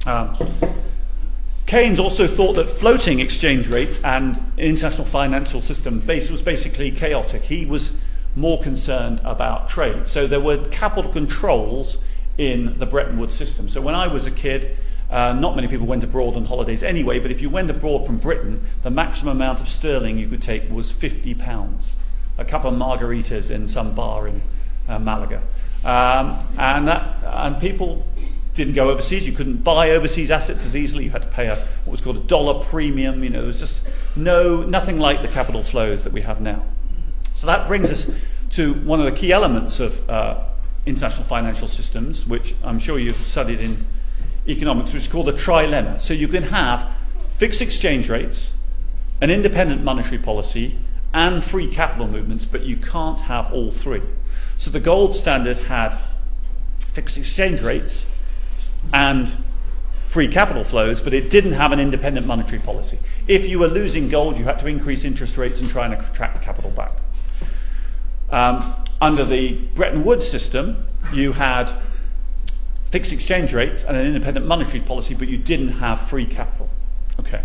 [0.07, 0.37] Um,
[1.67, 7.43] Keynes also thought that floating exchange rates and international financial system base was basically chaotic.
[7.43, 7.97] He was
[8.37, 10.07] more concerned about trade.
[10.09, 11.99] So there were capital controls
[12.39, 13.69] in the Bretton Woods system.
[13.69, 14.77] So when I was a kid,
[15.11, 18.19] uh, not many people went abroad on holidays anyway, but if you went abroad from
[18.19, 21.95] Britain, the maximum amount of sterling you could take was 50 pounds.
[22.43, 24.43] A couple of margaritas in some bar in
[24.89, 25.41] uh, Malaga.
[25.85, 28.05] Um, and, that, and people
[28.55, 29.29] didn't go overseas.
[29.29, 31.05] You couldn't buy overseas assets as easily.
[31.05, 33.23] You had to pay a, what was called a dollar premium.
[33.23, 36.65] You know, there was just no, nothing like the capital flows that we have now.
[37.35, 38.13] So that brings us
[38.51, 40.43] to one of the key elements of uh,
[40.85, 43.77] international financial systems, which I'm sure you've studied in
[44.49, 46.01] economics, which is called the trilemma.
[46.01, 46.91] So you can have
[47.29, 48.53] fixed exchange rates,
[49.21, 50.77] an independent monetary policy,
[51.15, 54.03] and free capital movements, but you can't have all three.
[54.57, 55.99] So the gold standard had
[56.79, 58.07] fixed exchange rates
[58.93, 59.35] and
[60.07, 62.99] free capital flows, but it didn't have an independent monetary policy.
[63.27, 66.43] If you were losing gold, you had to increase interest rates and try and attract
[66.43, 66.93] capital back.
[68.31, 68.61] Um,
[69.01, 71.73] under the Bretton Woods system, you had
[72.91, 76.69] fixed exchange rates and an independent monetary policy, but you didn't have free capital.
[77.19, 77.43] Okay.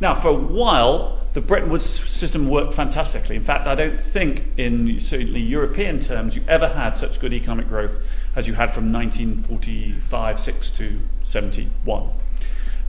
[0.00, 3.36] Now, for a while, the Bretton Woods system worked fantastically.
[3.36, 7.68] In fact, I don't think, in certainly European terms, you ever had such good economic
[7.68, 12.10] growth as you had from 1945 6 to 71.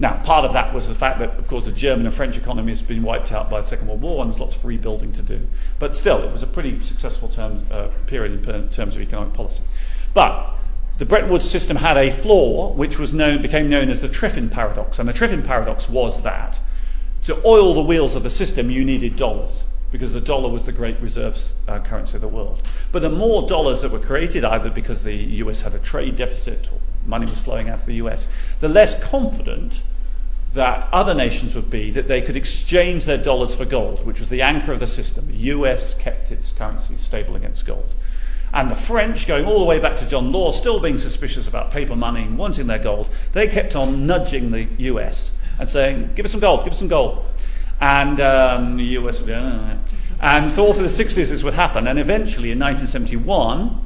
[0.01, 2.71] Now, part of that was the fact that, of course, the German and French economy
[2.71, 5.21] has been wiped out by the Second World War and there's lots of rebuilding to
[5.21, 5.41] do.
[5.77, 9.61] But still, it was a pretty successful term, uh, period in terms of economic policy.
[10.13, 10.53] But
[10.99, 14.49] the Bretton Woods system had a flaw which was known, became known as the Triffin
[14.49, 14.99] paradox.
[14.99, 16.61] And the Triffin paradox was that
[17.23, 20.71] to oil the wheels of the system, you needed dollars because the dollar was the
[20.71, 22.61] great reserves uh, currency of the world.
[22.91, 26.71] But the more dollars that were created, either because the US had a trade deficit
[26.71, 28.27] or money was flowing out of the US,
[28.59, 29.81] the less confident
[30.53, 34.29] that other nations would be that they could exchange their dollars for gold, which was
[34.29, 35.27] the anchor of the system.
[35.27, 37.89] The US kept its currency stable against gold.
[38.53, 41.71] And the French, going all the way back to John Law, still being suspicious about
[41.71, 46.25] paper money and wanting their gold, they kept on nudging the US and saying, Give
[46.25, 47.25] us some gold, give us some gold.
[47.81, 49.77] And um, the US would be, oh.
[50.19, 51.87] and so all through the 60s this would happen.
[51.87, 53.85] And eventually in 1971,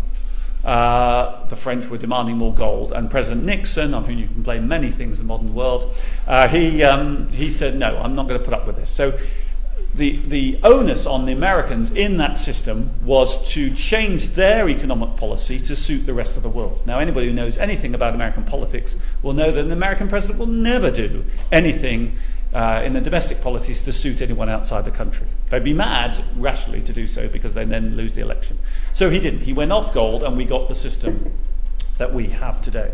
[0.64, 4.68] uh, the French were demanding more gold, and President Nixon, on whom you can blame
[4.68, 5.94] many things in the modern world,
[6.26, 8.90] uh, he, um, he said, No, I'm not going to put up with this.
[8.90, 9.18] So
[9.96, 15.60] the, the onus on the Americans in that system was to change their economic policy
[15.60, 16.82] to suit the rest of the world.
[16.88, 20.48] Now, anybody who knows anything about American politics will know that an American president will
[20.48, 22.18] never do anything
[22.54, 25.28] uh, in the domestic policies to suit anyone outside the country.
[25.50, 28.58] They'd be mad, rationally, to do so because they then lose the election.
[28.94, 29.42] So he didn't.
[29.42, 31.34] He went off gold, and we got the system
[31.98, 32.94] that we have today.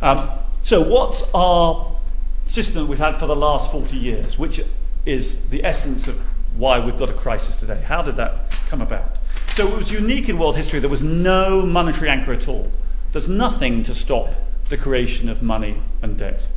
[0.00, 0.18] Um,
[0.62, 1.96] so, what's our
[2.44, 4.60] system we've had for the last 40 years, which
[5.04, 6.20] is the essence of
[6.56, 7.80] why we've got a crisis today?
[7.86, 9.18] How did that come about?
[9.54, 10.80] So, it was unique in world history.
[10.80, 12.70] There was no monetary anchor at all.
[13.12, 14.32] There's nothing to stop
[14.68, 16.48] the creation of money and debt.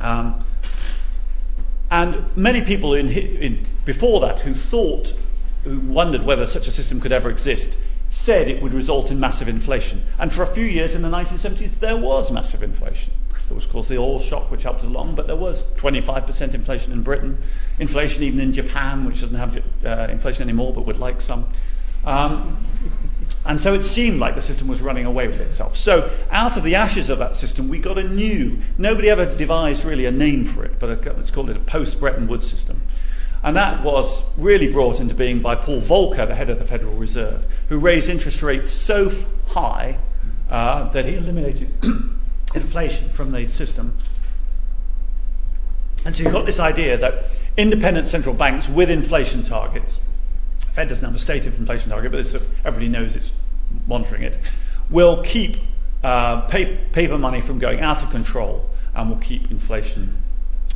[0.00, 0.44] Um,
[1.90, 5.14] and many people in, in, before that who thought,
[5.64, 7.76] who wondered whether such a system could ever exist,
[8.08, 10.02] said it would result in massive inflation.
[10.18, 13.12] And for a few years in the 1970s, there was massive inflation.
[13.52, 17.02] There was, course, the oil shock, which helped along, but there was 25% inflation in
[17.02, 17.36] Britain,
[17.78, 21.46] inflation even in Japan, which doesn't have uh, inflation anymore, but would like some.
[22.06, 22.56] Um,
[23.44, 25.76] and so it seemed like the system was running away with itself.
[25.76, 29.84] So, out of the ashes of that system, we got a new, nobody ever devised
[29.84, 32.80] really a name for it, but let's call it a post Bretton Woods system.
[33.42, 36.94] And that was really brought into being by Paul Volcker, the head of the Federal
[36.94, 39.12] Reserve, who raised interest rates so
[39.48, 39.98] high
[40.48, 41.68] uh, that he eliminated
[42.54, 43.96] inflation from the system.
[46.04, 47.24] And so you've got this idea that
[47.56, 50.00] independent central banks with inflation targets
[50.72, 52.20] Fed doesn't have a stated inflation target, but
[52.64, 53.32] everybody knows it's
[53.86, 54.38] monitoring it,
[54.88, 55.58] will keep
[56.02, 60.16] uh, pay, paper money from going out of control and will keep inflation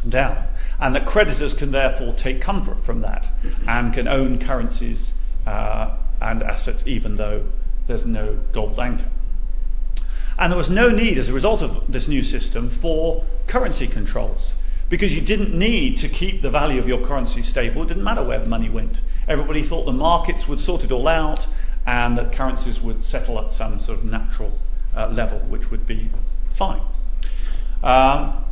[0.06, 0.46] down.
[0.78, 3.30] And that creditors can therefore take comfort from that
[3.66, 5.14] and can own currencies
[5.46, 7.46] uh, and assets even though
[7.86, 9.08] there's no gold anchor.
[10.38, 14.54] And there was no need, as a result of this new system, for currency controls
[14.88, 17.82] because you didn't need to keep the value of your currency stable.
[17.82, 19.00] It didn't matter where the money went.
[19.26, 21.46] Everybody thought the markets would sort it all out
[21.86, 24.56] and that currencies would settle at some sort of natural
[24.96, 26.08] uh, level, which would be
[26.52, 26.80] fine.
[27.82, 28.44] Um,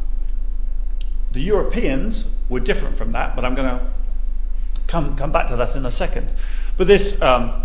[1.33, 3.87] the Europeans were different from that, but I'm going to
[4.87, 6.29] come, come back to that in a second.
[6.77, 7.65] But this um,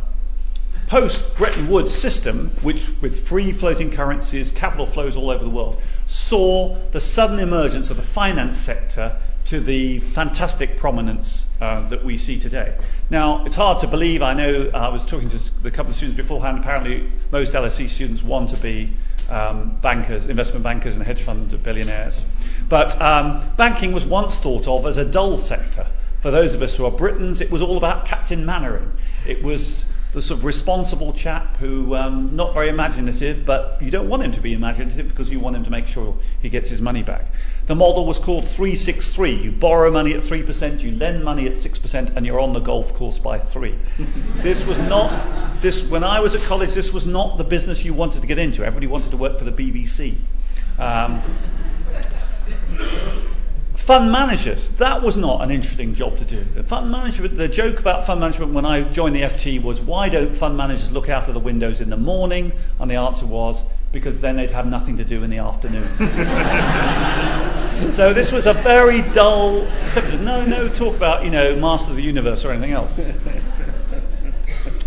[0.90, 5.80] post Bretton Woods system, which with free floating currencies, capital flows all over the world,
[6.08, 9.16] saw the sudden emergence of the finance sector
[9.46, 12.76] to the fantastic prominence uh, that we see today.
[13.12, 14.24] Now, it's hard to believe.
[14.24, 16.58] I know uh, I was talking to a couple of students beforehand.
[16.58, 18.92] Apparently, most LSE students want to be
[19.30, 22.24] um, bankers, investment bankers, and hedge fund billionaires.
[22.68, 25.86] But um, banking was once thought of as a dull sector.
[26.20, 28.92] For those of us who are Britons, it was all about Captain Mainwaring.
[29.28, 34.10] It was the sort of responsible chap who, um, not very imaginative, but you don't
[34.10, 36.82] want him to be imaginative because you want him to make sure he gets his
[36.82, 37.28] money back.
[37.68, 39.32] The model was called 363.
[39.32, 42.94] You borrow money at 3%, you lend money at 6%, and you're on the golf
[42.96, 43.76] course by 3.
[44.38, 47.94] this was not, this, when I was at college, this was not the business you
[47.94, 48.66] wanted to get into.
[48.66, 50.16] Everybody wanted to work for the BBC.
[50.80, 51.22] Um,
[53.90, 56.46] Fund managers, that was not an interesting job to do.
[56.54, 60.10] The fund management, the joke about fund management when I joined the FT was why
[60.10, 62.54] don't fund managers look out of the windows in the morning?
[62.80, 65.88] And the answer was because then they'd have nothing to do in the afternoon.
[67.92, 69.66] so this was a very dull.
[70.22, 72.96] No, no talk about, you know, Master of the Universe or anything else.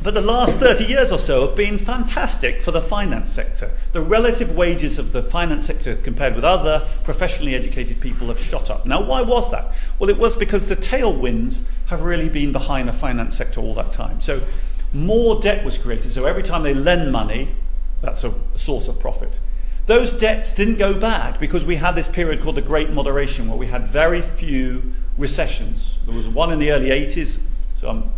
[0.02, 3.70] But the last 30 years or so have been fantastic for the finance sector.
[3.92, 8.68] The relative wages of the finance sector compared with other professionally educated people have shot
[8.68, 8.84] up.
[8.84, 9.72] Now, why was that?
[10.00, 13.92] Well, it was because the tailwinds have really been behind the finance sector all that
[13.92, 14.20] time.
[14.20, 14.42] So,
[14.92, 16.10] more debt was created.
[16.10, 17.50] So, every time they lend money,
[18.00, 19.38] that's a source of profit.
[19.86, 23.58] Those debts didn't go bad because we had this period called the Great Moderation where
[23.58, 25.98] we had very few recessions.
[26.06, 27.38] There was one in the early 80s,
[27.78, 28.12] so I'm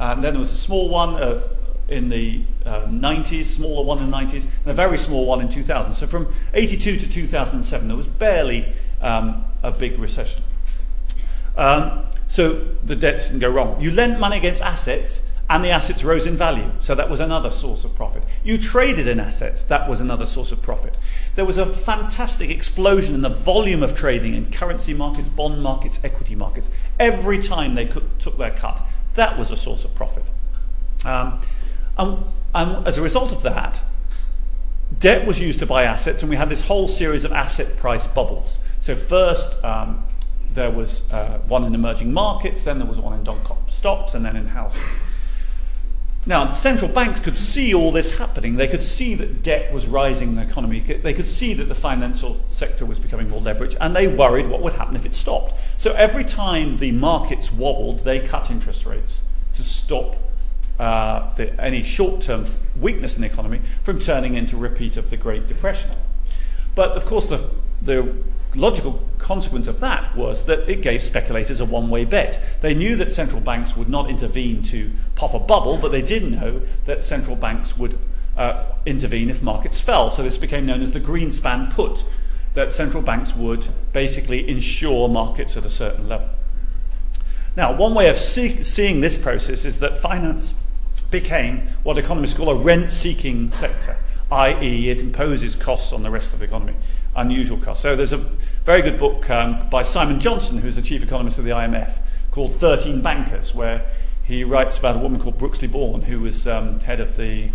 [0.00, 1.40] um, then there was a small one uh,
[1.88, 5.48] in the uh, 90s, smaller one in the 90s, and a very small one in
[5.48, 5.92] 2000.
[5.92, 8.72] So from 82 to 2007, there was barely
[9.02, 10.42] um, a big recession.
[11.56, 13.80] Um, so the debts didn't go wrong.
[13.80, 15.20] You lent money against assets,
[15.50, 16.70] and the assets rose in value.
[16.78, 18.22] So that was another source of profit.
[18.44, 20.96] You traded in assets, that was another source of profit.
[21.34, 25.98] There was a fantastic explosion in the volume of trading in currency markets, bond markets,
[26.04, 26.70] equity markets.
[27.00, 28.80] Every time they took their cut,
[29.14, 30.24] that was a source of profit.
[31.04, 31.42] Um,
[31.96, 33.82] and, and as a result of that,
[34.98, 38.06] debt was used to buy assets, and we had this whole series of asset price
[38.06, 38.58] bubbles.
[38.80, 40.04] So, first, um,
[40.52, 44.14] there was uh, one in emerging markets, then there was one in dot com stocks,
[44.14, 44.80] and then in housing.
[46.26, 48.56] Now, central banks could see all this happening.
[48.56, 50.80] They could see that debt was rising in the economy.
[50.80, 54.60] They could see that the financial sector was becoming more leveraged, and they worried what
[54.60, 55.58] would happen if it stopped.
[55.78, 59.22] So every time the markets wobbled, they cut interest rates
[59.54, 60.16] to stop
[60.78, 62.44] uh, the, any short term
[62.78, 65.90] weakness in the economy from turning into repeat of the Great Depression.
[66.74, 67.50] But of course, the,
[67.80, 68.14] the
[68.54, 72.40] logical consequence of that was that it gave speculators a one way bet.
[72.60, 76.30] They knew that central banks would not intervene to pop a bubble, but they did
[76.30, 77.98] know that central banks would
[78.36, 80.10] uh, intervene if markets fell.
[80.10, 82.04] So this became known as the Greenspan put,
[82.54, 86.28] that central banks would basically insure markets at a certain level.
[87.56, 90.54] Now, one way of see- seeing this process is that finance
[91.10, 93.96] became what economists call a rent seeking sector.
[94.30, 96.74] i.e., it imposes costs on the rest of the economy,
[97.16, 97.82] unusual costs.
[97.82, 98.24] So there's a
[98.70, 101.96] very good book um, by Simon Johnson, who's the chief economist of the IMF,
[102.30, 103.84] called 13 Bankers, where
[104.22, 107.50] he writes about a woman called Brooksley Born, who was um, head of the,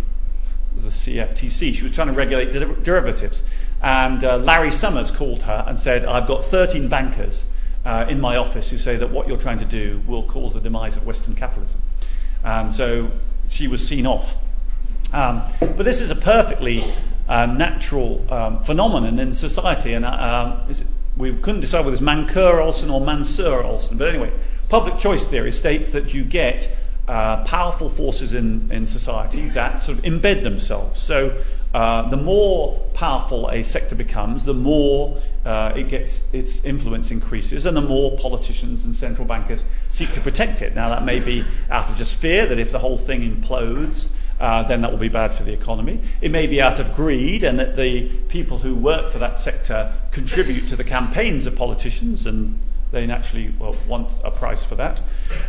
[0.76, 1.74] the CFTC.
[1.74, 3.42] She was trying to regulate der- derivatives.
[3.82, 7.46] And uh, Larry Summers called her and said, I've got 13 bankers
[7.86, 10.60] uh, in my office who say that what you're trying to do will cause the
[10.60, 11.80] demise of Western capitalism.
[12.44, 13.10] And so
[13.48, 14.36] she was seen off.
[15.14, 16.84] Um, but this is a perfectly
[17.26, 19.94] uh, natural um, phenomenon in society.
[19.94, 20.74] And uh, um,
[21.16, 23.96] we couldn't decide whether it's Mancur Olson or Mansur Olson.
[23.96, 24.32] But anyway,
[24.68, 26.68] public choice theory states that you get
[27.08, 31.00] uh, powerful forces in, in society that sort of embed themselves.
[31.00, 31.42] So
[31.76, 37.66] uh, the more powerful a sector becomes, the more uh, it gets its influence increases,
[37.66, 40.74] and the more politicians and central bankers seek to protect it.
[40.74, 44.08] Now, that may be out of just fear that if the whole thing implodes,
[44.40, 46.00] uh, then that will be bad for the economy.
[46.22, 49.92] It may be out of greed, and that the people who work for that sector
[50.12, 52.58] contribute to the campaigns of politicians, and
[52.90, 55.02] they naturally well, want a price for that.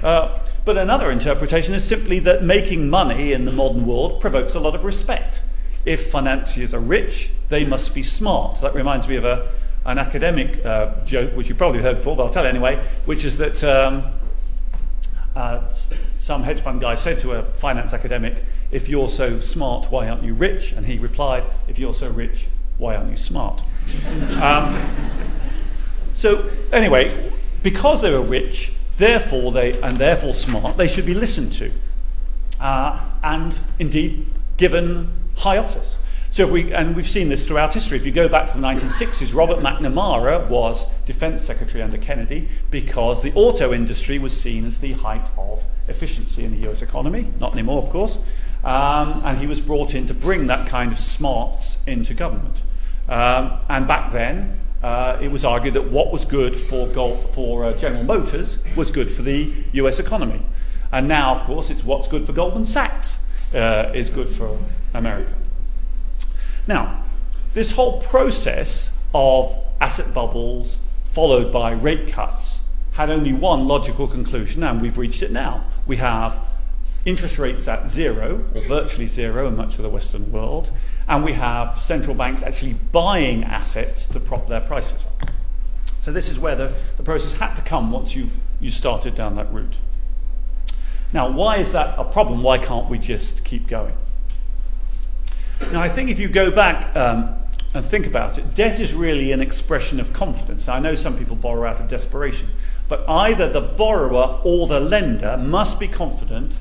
[0.04, 4.60] Uh, but another interpretation is simply that making money in the modern world provokes a
[4.60, 5.42] lot of respect.
[5.88, 8.60] If financiers are rich, they must be smart.
[8.60, 9.50] That reminds me of a,
[9.86, 13.24] an academic uh, joke, which you've probably heard before, but I'll tell it anyway, which
[13.24, 14.04] is that um,
[15.34, 20.10] uh, some hedge fund guy said to a finance academic, If you're so smart, why
[20.10, 20.74] aren't you rich?
[20.74, 23.64] And he replied, If you're so rich, why aren't you smart?
[24.42, 24.90] um,
[26.14, 27.32] so, anyway,
[27.64, 31.72] because they were rich, therefore they, and therefore smart, they should be listened to.
[32.60, 34.26] Uh, and indeed,
[34.58, 35.98] given high office.
[36.30, 37.98] So if we, and we've seen this throughout history.
[37.98, 43.24] If you go back to the 1960s, Robert McNamara was defense secretary under Kennedy because
[43.24, 47.32] the auto industry was seen as the height of efficiency in the US economy.
[47.40, 48.20] Not anymore, of course.
[48.64, 52.62] Um, and he was brought in to bring that kind of smarts into government.
[53.08, 56.88] Um, and back then, uh, it was argued that what was good for,
[57.32, 60.42] for uh, General Motors was good for the US economy.
[60.92, 63.18] And now, of course, it's what's good for Goldman Sachs
[63.54, 64.58] uh, is good for
[64.94, 65.34] America.
[66.68, 67.04] Now,
[67.54, 70.78] this whole process of asset bubbles
[71.08, 72.62] followed by rate cuts
[72.94, 75.64] had only one logical conclusion, and we've reached it now.
[75.86, 76.40] We have
[77.06, 80.72] interest rates at zero, or virtually zero in much of the Western world,
[81.08, 85.30] and we have central banks actually buying assets to prop their prices up.
[86.02, 88.30] So, this is where the, the process had to come once you,
[88.60, 89.78] you started down that route.
[91.14, 92.44] Now, why is that a problem?
[92.44, 93.96] Why can't we just keep going?
[95.72, 97.36] Now, I think if you go back um,
[97.74, 100.68] and think about it, debt is really an expression of confidence.
[100.68, 102.50] I know some people borrow out of desperation,
[102.90, 106.58] but either the borrower or the lender must be confident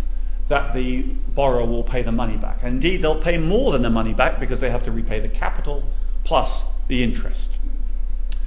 [0.49, 2.63] that the borrower will pay the money back.
[2.63, 5.83] Indeed, they'll pay more than the money back because they have to repay the capital
[6.25, 7.59] plus the interest.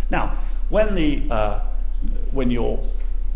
[0.10, 0.38] Now,
[0.70, 1.60] when, the, uh,
[2.32, 2.80] when you're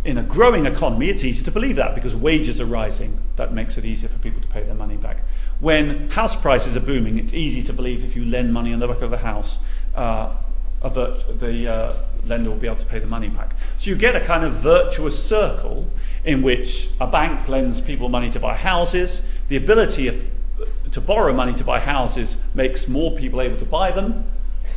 [0.06, 3.18] in a growing economy, it's easy to believe that because wages are rising.
[3.38, 5.22] That makes it easier for people to pay their money back.
[5.60, 8.88] When house prices are booming, it's easy to believe if you lend money on the
[8.88, 9.60] back of the house,
[9.96, 10.36] uh,
[10.82, 11.94] the uh,
[12.26, 13.56] lender will be able to pay the money back.
[13.78, 15.88] So you get a kind of virtuous circle
[16.26, 19.22] in which a bank lends people money to buy houses.
[19.48, 20.22] The ability of,
[20.92, 24.26] to borrow money to buy houses makes more people able to buy them.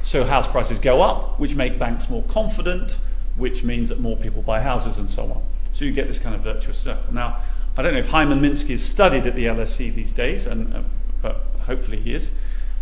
[0.05, 2.97] So house prices go up, which make banks more confident,
[3.37, 5.43] which means that more people buy houses and so on.
[5.73, 7.13] So you get this kind of virtuous circle.
[7.13, 7.39] Now,
[7.77, 10.83] I don't know if Hyman Minsky is studied at the LSE these days, and, uh,
[11.21, 12.31] but hopefully he is.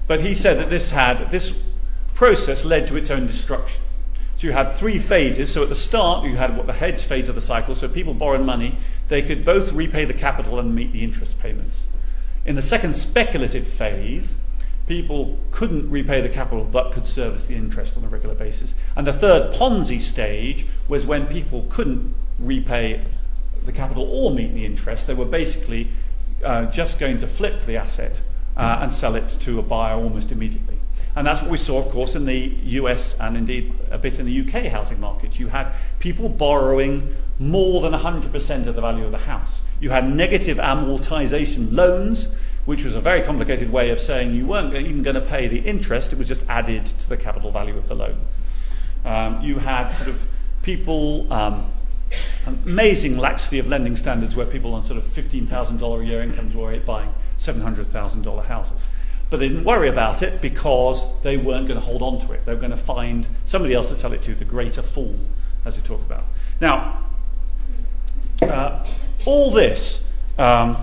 [0.07, 1.63] But he said that this had this
[2.15, 3.83] process led to its own destruction.
[4.37, 5.53] So you had three phases.
[5.53, 7.75] So at the start, you had what the hedge phase of the cycle.
[7.75, 8.77] So people borrowed money,
[9.09, 11.85] they could both repay the capital and meet the interest payments.
[12.47, 14.37] In the second speculative phase,
[14.87, 18.75] people couldn't repay the capital but could service the interest on a regular basis.
[18.97, 23.05] And the third Ponzi stage was when people couldn't repay
[23.65, 25.07] the capital or meet the interest.
[25.07, 25.89] They were basically
[26.45, 28.23] uh, just going to flip the asset
[28.57, 30.77] uh, and sell it to a buyer almost immediately.
[31.17, 34.27] And that's what we saw, of course, in the US and indeed a bit in
[34.27, 35.39] the UK housing market.
[35.39, 39.63] You had people borrowing more than 100% of the value of the house.
[39.81, 42.35] You had negative amortization loans,
[42.65, 45.59] which was a very complicated way of saying you weren't even going to pay the
[45.59, 48.17] interest, it was just added to the capital value of the loan.
[49.05, 50.25] Um, you had sort of
[50.63, 51.71] people, um,
[52.47, 56.79] amazing laxity of lending standards where people on sort of $15,000 a year incomes were
[56.81, 58.87] buying $700,000 houses.
[59.29, 62.45] But they didn't worry about it because they weren't going to hold on to it.
[62.47, 65.19] They were going to find somebody else to sell it to, the greater fool,
[65.65, 66.25] as we talk about.
[66.61, 67.05] Now,
[68.43, 68.87] uh,
[69.25, 70.05] all this
[70.39, 70.77] um,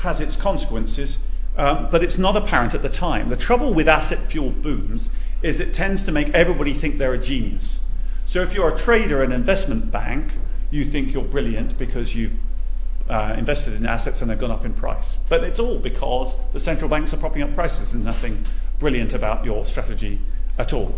[0.00, 1.18] has its consequences.
[1.56, 3.28] Um, but it's not apparent at the time.
[3.28, 5.10] The trouble with asset fueled booms
[5.42, 7.80] is it tends to make everybody think they're a genius.
[8.24, 10.32] So if you're a trader an investment bank,
[10.70, 12.32] you think you're brilliant because you've
[13.08, 15.18] uh, invested in assets and they've gone up in price.
[15.28, 18.44] But it's all because the central banks are propping up prices and nothing
[18.78, 20.20] brilliant about your strategy
[20.58, 20.94] at all.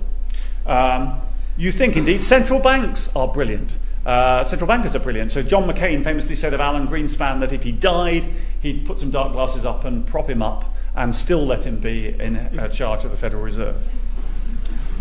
[0.67, 1.21] Um,
[1.57, 3.79] you think, indeed, central banks are brilliant.
[4.05, 5.31] Uh, central bankers are brilliant.
[5.31, 8.29] So John McCain famously said of Alan Greenspan that if he died,
[8.63, 12.09] he'd put some dark glasses up and prop him up and still let him be
[12.09, 13.77] in uh, charge of the Federal Reserve.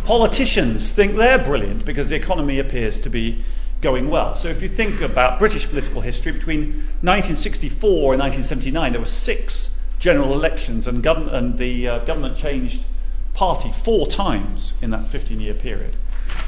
[0.04, 3.44] Politicians think they're brilliant because the economy appears to be
[3.82, 4.36] going well.
[4.36, 6.70] So if you think about British political history, between
[7.02, 12.86] 1964 and 1979, there were six general elections, and, gov- and the uh, government changed
[13.34, 15.94] party four times in that 15 year period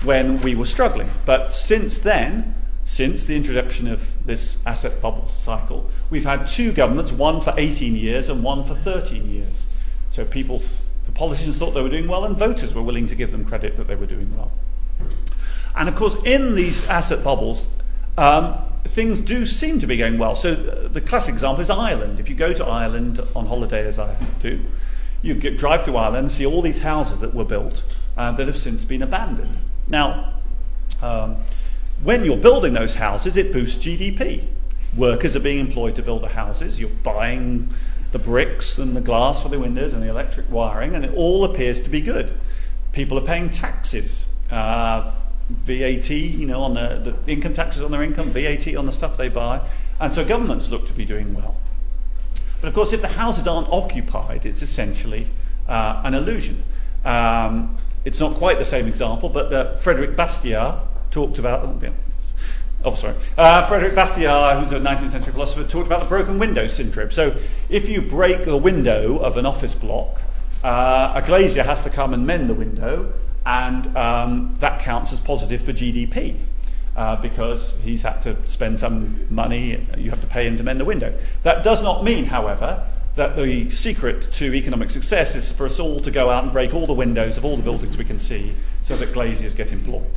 [0.04, 1.10] when we were struggling.
[1.26, 7.12] But since then, since the introduction of this asset bubble cycle, we've had two governments,
[7.12, 9.68] one for 18 years and one for 13 years.
[10.10, 10.62] So people,
[11.06, 13.78] the politicians thought they were doing well, and voters were willing to give them credit
[13.78, 14.52] that they were doing well.
[15.76, 17.68] And of course, in these asset bubbles,
[18.18, 20.36] um, things do seem to be going well.
[20.36, 22.20] So uh, the classic example is Ireland.
[22.20, 24.64] If you go to Ireland on holiday, as I do,
[25.22, 27.84] you get, drive through Ireland and see all these houses that were built
[28.18, 29.58] uh, that have since been abandoned.
[29.90, 30.34] Now,
[31.02, 31.38] um,
[32.04, 34.46] when you're building those houses, it boosts GDP.
[34.96, 36.80] Workers are being employed to build the houses.
[36.80, 37.74] You're buying
[38.12, 41.46] the bricks and the glass for the windows and the electric wiring, and it all
[41.46, 42.38] appears to be good.
[42.92, 44.26] People are paying taxes.
[44.52, 45.12] Uh,
[45.50, 49.18] VAT, you know, on the, the income taxes on their income, VAT on the stuff
[49.18, 49.68] they buy,
[50.00, 51.60] and so governments look to be doing well.
[52.62, 55.28] But of course, if the houses aren't occupied, it's essentially
[55.68, 56.64] uh, an illusion.
[57.04, 60.80] Um, it's not quite the same example, but uh, Frederick Bastiat
[61.14, 61.64] talked about.
[61.64, 61.94] Oh,
[62.84, 63.16] oh sorry.
[63.38, 67.12] Uh, Frederick Bastiat, who's a 19th century philosopher, talked about the broken window syndrome.
[67.12, 67.38] So,
[67.70, 70.20] if you break the window of an office block,
[70.64, 73.14] uh, a glazier has to come and mend the window,
[73.46, 76.38] and um, that counts as positive for GDP.
[76.96, 80.80] Uh, because he's had to spend some money, you have to pay him to mend
[80.80, 81.12] the window.
[81.42, 86.02] That does not mean, however, that the secret to economic success is for us all
[86.02, 88.54] to go out and break all the windows of all the buildings we can see
[88.84, 90.12] so that glaziers get employed.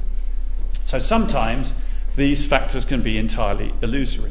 [0.87, 1.74] So sometimes
[2.14, 4.30] these factors can be entirely illusory.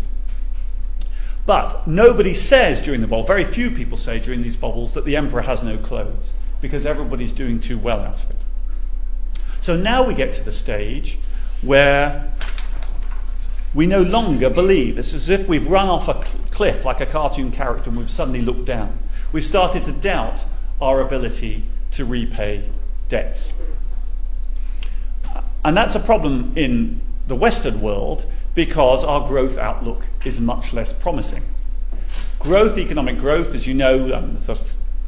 [1.45, 5.17] But nobody says during the bubble, very few people say during these bubbles, that the
[5.17, 8.37] emperor has no clothes because everybody's doing too well out of it.
[9.59, 11.19] So now we get to the stage
[11.61, 12.31] where
[13.73, 14.97] we no longer believe.
[14.97, 16.13] It's as if we've run off a
[16.51, 18.97] cliff like a cartoon character and we've suddenly looked down.
[19.33, 20.45] We've started to doubt
[20.79, 22.69] our ability to repay
[23.09, 23.51] debts.
[25.65, 30.93] And that's a problem in the Western world because our growth outlook is much less
[30.93, 31.41] promising.
[32.37, 34.37] Growth, economic growth, as you know, um,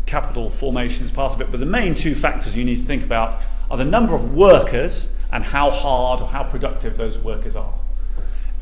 [0.07, 3.03] capital formation is part of it, but the main two factors you need to think
[3.03, 3.39] about
[3.69, 7.73] are the number of workers and how hard or how productive those workers are.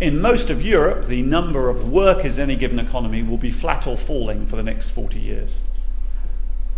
[0.01, 3.87] In most of Europe, the number of workers in any given economy will be flat
[3.87, 5.59] or falling for the next 40 years.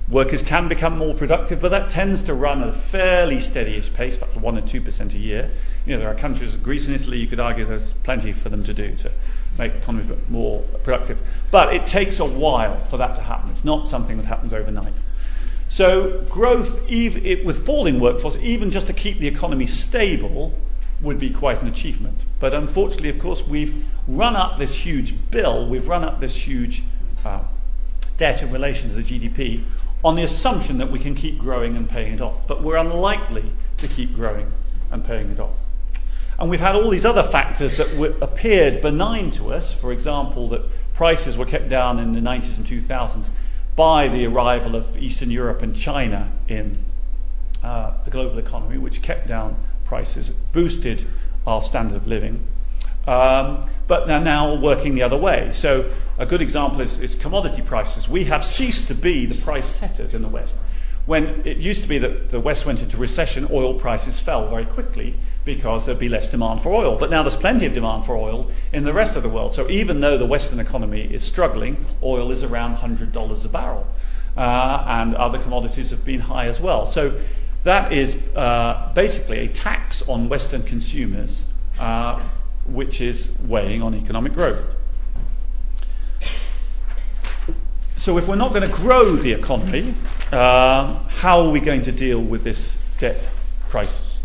[0.10, 4.16] Workers can become more productive, but that tends to run at a fairly steady pace,
[4.16, 5.52] about 1 or 2% a year.
[5.86, 8.64] You know, there are countries, Greece and Italy, you could argue there's plenty for them
[8.64, 9.12] to do to
[9.58, 11.22] make economies more productive.
[11.52, 13.50] But it takes a while for that to happen.
[13.50, 14.94] It's not something that happens overnight.
[15.68, 20.54] So, growth even, with falling workforce, even just to keep the economy stable,
[21.02, 22.24] would be quite an achievement.
[22.40, 26.84] But unfortunately, of course, we've run up this huge bill, we've run up this huge
[27.26, 27.42] uh,
[28.16, 29.64] debt in relation to the GDP
[30.08, 32.48] on the assumption that we can keep growing and paying it off.
[32.48, 34.50] But we're unlikely to keep growing
[34.90, 35.58] and paying it off.
[36.40, 40.48] And we've had all these other factors that were, appeared benign to us, for example,
[40.50, 40.62] that
[40.94, 43.28] prices were kept down in the 90s and 2000s
[43.76, 46.78] by the arrival of Eastern Europe and China in
[47.62, 51.04] uh, the global economy, which kept down prices, boosted
[51.46, 52.48] our standard of living.
[53.06, 55.50] Um, but they're now working the other way.
[55.52, 58.10] So, a good example is, is commodity prices.
[58.10, 60.58] We have ceased to be the price setters in the West.
[61.06, 64.66] When it used to be that the West went into recession, oil prices fell very
[64.66, 65.16] quickly
[65.46, 66.98] because there'd be less demand for oil.
[66.98, 69.54] But now there's plenty of demand for oil in the rest of the world.
[69.54, 73.88] So even though the Western economy is struggling, oil is around $100 a barrel.
[74.36, 76.86] Uh, and other commodities have been high as well.
[76.86, 77.18] So
[77.64, 81.46] that is uh, basically a tax on Western consumers,
[81.80, 82.22] uh,
[82.68, 84.76] which is weighing on economic growth.
[87.98, 89.94] So, if we're not going to grow the economy,
[90.32, 93.30] uh, how are we going to deal with this debt
[93.68, 94.20] crisis?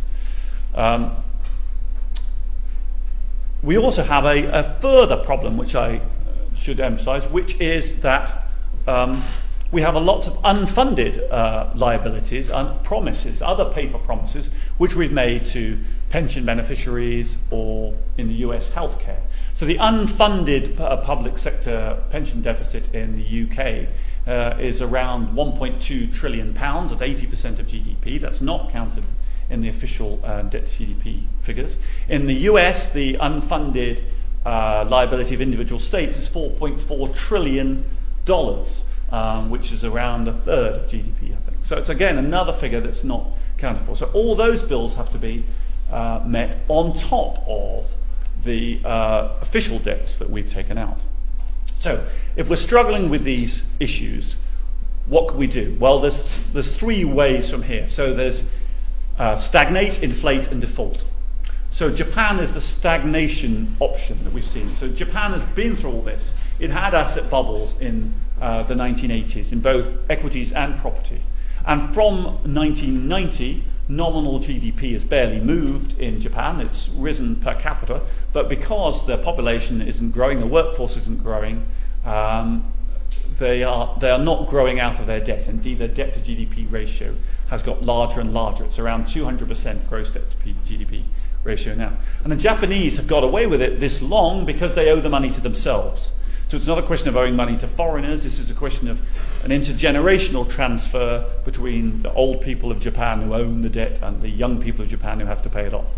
[0.75, 1.17] Um,
[3.63, 6.01] we also have a, a, further problem, which I
[6.57, 8.49] should emphasize, which is that
[8.87, 9.23] um,
[9.71, 15.13] we have a lot of unfunded uh, liabilities and promises, other paper promises, which we've
[15.13, 15.79] made to
[16.13, 19.23] pension beneficiaries or in the US healthcare.
[19.55, 23.89] So the unfunded uh, public sector pension deficit in the UK
[24.27, 28.21] uh, is around 1.2 trillion pounds, that's 80% of GDP.
[28.21, 29.05] That's not counted
[29.49, 31.79] in the official uh, debt to GDP figures.
[32.09, 34.05] In the US, the unfunded
[34.45, 37.85] uh, liability of individual states is 4.4 trillion
[38.25, 38.83] dollars
[39.13, 41.59] um, which is around a third of GDP, I think.
[41.63, 43.27] So it's again another figure that's not
[43.59, 43.95] counted for.
[43.95, 45.45] So all those bills have to be
[45.93, 47.93] uh, met on top of
[48.43, 50.99] the uh, official debts that we've taken out.
[51.79, 54.37] So if we're struggling with these issues,
[55.07, 55.77] what can we do?
[55.79, 57.89] Well, there's, there's three ways from here.
[57.89, 58.49] So there's
[59.19, 61.05] uh, stagnate, inflate, and default.
[61.71, 64.75] So Japan is the stagnation option that we've seen.
[64.75, 66.35] So Japan has been through all this.
[66.59, 71.21] It had asset bubbles in uh, the 1980s in both equities and property.
[71.67, 73.63] And from 1990,
[73.97, 76.61] nominal GDP has barely moved in Japan.
[76.61, 81.67] It's risen per capita, but because the population isn't growing, the workforce isn't growing,
[82.05, 82.73] um,
[83.39, 85.49] they, are, they are not growing out of their debt.
[85.49, 87.15] Indeed, their debt to GDP ratio
[87.49, 88.65] has got larger and larger.
[88.65, 91.03] It's around 200% gross debt to GDP
[91.45, 91.93] ratio now.
[92.23, 95.31] And the Japanese have got away with it this long because they owe the money
[95.31, 96.13] to themselves.
[96.53, 99.01] So it's not a question of owing money to foreigners, this is a question of
[99.43, 104.29] an intergenerational transfer between the old people of Japan who own the debt and the
[104.29, 105.91] young people of Japan who have to pay it off.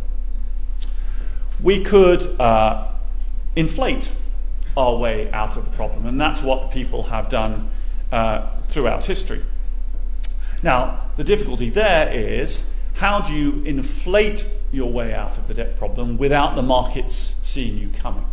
[1.61, 2.87] We could uh,
[3.57, 4.13] inflate
[4.77, 7.69] our way out of the problem, and that's what people have done
[8.13, 9.43] uh, throughout history.
[10.63, 15.77] Now, the difficulty there is how do you inflate your way out of the debt
[15.77, 18.27] problem without the markets seeing you coming?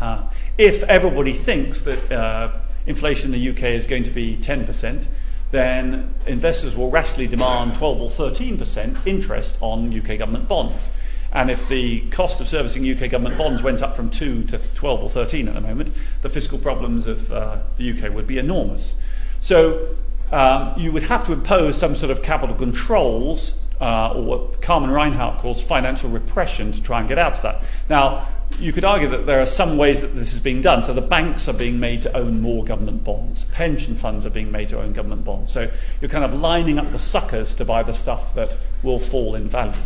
[0.00, 0.22] Uh,
[0.60, 2.52] if everybody thinks that uh,
[2.86, 5.06] inflation in the UK is going to be 10%,
[5.52, 10.90] then investors will rationally demand 12 or 13% interest on UK government bonds.
[11.32, 15.02] And if the cost of servicing UK government bonds went up from 2 to 12
[15.02, 18.94] or 13 at the moment, the fiscal problems of uh, the UK would be enormous.
[19.40, 19.96] So
[20.30, 24.90] um, you would have to impose some sort of capital controls, uh, or what Carmen
[24.90, 27.62] Reinhart calls financial repression, to try and get out of that.
[27.88, 28.28] Now,
[28.58, 30.84] you could argue that there are some ways that this is being done.
[30.84, 34.50] So the banks are being made to own more government bonds, pension funds are being
[34.50, 35.52] made to own government bonds.
[35.52, 35.70] So
[36.00, 39.48] you're kind of lining up the suckers to buy the stuff that will fall in
[39.48, 39.80] value.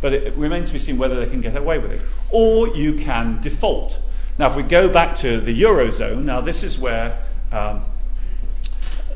[0.00, 2.00] But it, remains to be seen whether they can get away with it.
[2.30, 4.00] Or you can default.
[4.38, 7.84] Now, if we go back to the Eurozone, now this is where um,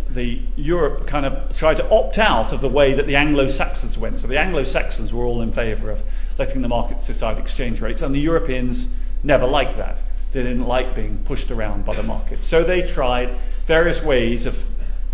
[0.09, 4.21] the Europe kind of tried to opt out of the way that the Anglo-Saxons went.
[4.21, 6.03] So the Anglo-Saxons were all in favour of
[6.39, 8.89] letting the markets decide exchange rates, and the Europeans
[9.23, 10.01] never liked that.
[10.33, 12.43] They didn't like being pushed around by the market.
[12.43, 14.65] So they tried various ways of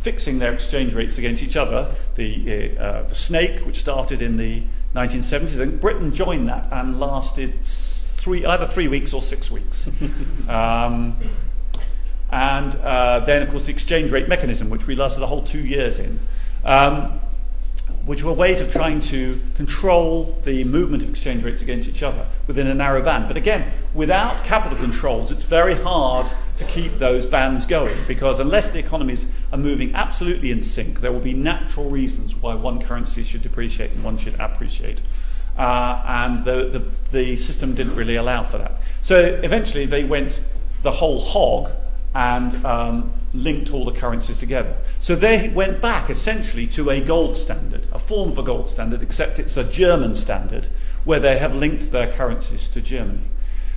[0.01, 1.95] fixing their exchange rates against each other.
[2.15, 4.63] The, uh, the snake, which started in the
[4.95, 9.87] 1970s, and Britain joined that and lasted three, either three weeks or six weeks.
[10.49, 11.17] um,
[12.31, 15.61] and uh, then, of course, the exchange rate mechanism, which we lasted a whole two
[15.61, 16.19] years in,
[16.65, 17.21] um,
[18.09, 22.27] which were ways of trying to control the movement of exchange rates against each other
[22.47, 23.29] within a narrow band.
[23.29, 28.71] But again, without capital controls, it's very hard to keep those bands going because unless
[28.71, 33.23] the economies are moving absolutely in sync, there will be natural reasons why one currency
[33.23, 35.03] should depreciate and one should appreciate.
[35.59, 38.81] Uh, and the, the, the system didn't really allow for that.
[39.03, 40.41] So eventually they went
[40.81, 41.73] the whole hog
[42.15, 44.77] and um, linked all the currencies together.
[45.01, 49.03] So they went back essentially to a gold standard, a form of a gold standard,
[49.03, 50.69] except it's a German standard
[51.05, 53.25] where they have linked their currencies to Germany.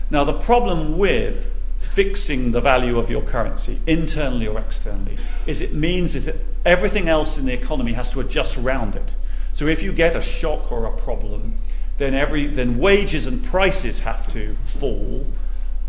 [0.10, 1.48] Now, the problem with
[1.78, 6.36] fixing the value of your currency, internally or externally, is it means that
[6.66, 9.16] everything else in the economy has to adjust around it.
[9.52, 11.56] So if you get a shock or a problem,
[11.98, 15.26] then, every, then wages and prices have to fall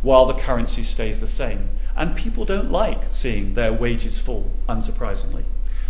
[0.02, 1.68] while the currency stays the same.
[1.94, 5.44] And people don't like seeing their wages fall, unsurprisingly.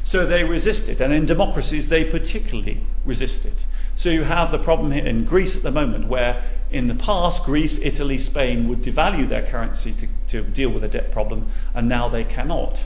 [0.05, 1.01] So they resist it.
[1.01, 3.67] And in democracies, they particularly resist it.
[3.95, 7.79] So you have the problem in Greece at the moment, where in the past, Greece,
[7.79, 12.09] Italy, Spain would devalue their currency to, to deal with a debt problem, and now
[12.09, 12.85] they cannot.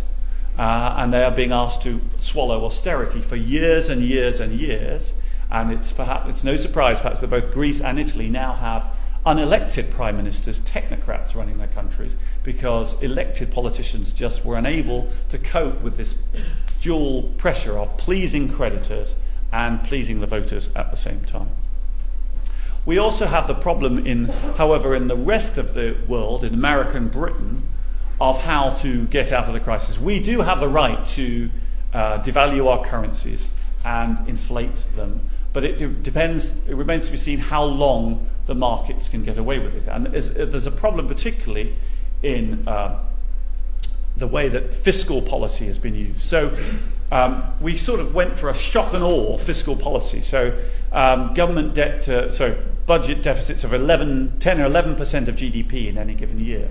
[0.59, 5.15] Uh, and they are being asked to swallow austerity for years and years and years.
[5.51, 8.89] And it's perhaps it's no surprise, perhaps, that both Greece and Italy now have
[9.27, 12.15] unelected prime ministers, technocrats running their countries,
[12.45, 16.15] because elected politicians just were unable to cope with this
[16.81, 19.17] dual pressure of pleasing creditors
[19.53, 21.49] and pleasing the voters at the same time.
[22.85, 26.97] We also have the problem in, however, in the rest of the world, in America
[26.97, 27.69] and Britain,
[28.21, 29.99] of how to get out of the crisis.
[29.99, 31.51] We do have the right to
[31.93, 33.49] uh, devalue our currencies
[33.85, 35.21] and inflate them,
[35.53, 39.59] but it depends, it remains to be seen how long the markets can get away
[39.59, 39.89] with it.
[39.89, 41.77] And there's a problem, particularly
[42.23, 43.03] in uh,
[44.17, 46.21] the way that fiscal policy has been used.
[46.21, 46.57] So
[47.13, 50.21] um, we sort of went for a shock and awe fiscal policy.
[50.21, 50.59] So
[50.93, 55.89] um, government debt, to, sorry, budget deficits of 11, 10 or 11 percent of GDP
[55.89, 56.71] in any given year.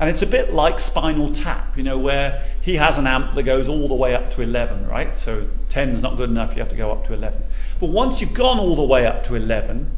[0.00, 3.42] And it's a bit like Spinal Tap, you know, where he has an amp that
[3.42, 5.18] goes all the way up to 11, right?
[5.18, 7.42] So 10 is not good enough, you have to go up to 11.
[7.80, 9.90] But once you've gone all the way up to 11,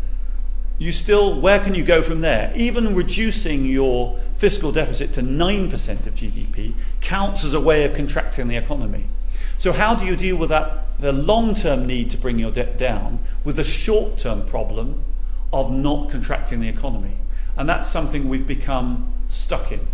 [0.81, 2.51] you still, where can you go from there?
[2.57, 6.73] Even reducing your fiscal deficit to 9% of GDP
[7.03, 9.05] counts as a way of contracting the economy.
[9.59, 12.79] So, how do you deal with that, the long term need to bring your debt
[12.79, 15.05] down, with the short term problem
[15.53, 17.17] of not contracting the economy?
[17.59, 19.87] And that's something we've become stuck in.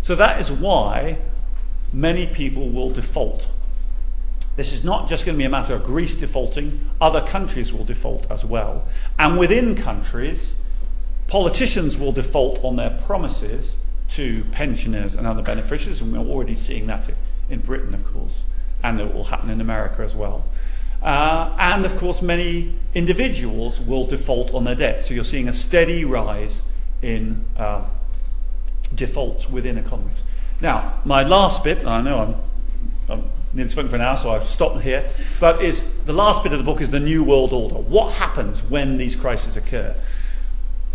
[0.00, 1.18] So, that is why
[1.92, 3.52] many people will default.
[4.56, 7.84] This is not just going to be a matter of Greece defaulting, other countries will
[7.84, 8.86] default as well.
[9.18, 10.54] And within countries,
[11.26, 13.76] politicians will default on their promises
[14.10, 17.10] to pensioners and other beneficiaries, and we're already seeing that
[17.50, 18.44] in Britain, of course
[18.84, 20.44] and it will happen in America as well.
[21.02, 25.00] Uh, and of course, many individuals will default on their debt.
[25.00, 26.62] So you're seeing a steady rise
[27.02, 27.84] in uh,
[28.94, 30.22] defaults within economies.
[30.60, 32.18] Now, my last bit, I know
[33.08, 35.08] I'm, I'm nearly spoken for an hour, so I've stopped here,
[35.40, 37.76] but is the last bit of the book is the New World Order.
[37.76, 39.94] What happens when these crises occur?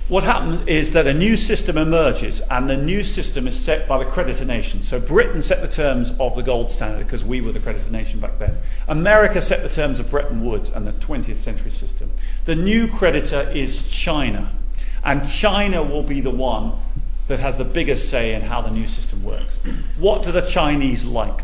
[0.09, 4.03] What happens is that a new system emerges, and the new system is set by
[4.03, 4.81] the creditor nation.
[4.81, 8.19] So Britain set the terms of the gold standard because we were the creditor nation
[8.19, 8.57] back then.
[8.87, 12.11] America set the terms of Bretton Woods and the 20th century system.
[12.45, 14.51] The new creditor is China,
[15.03, 16.73] and China will be the one
[17.27, 19.61] that has the biggest say in how the new system works.
[19.99, 21.41] What do the Chinese like?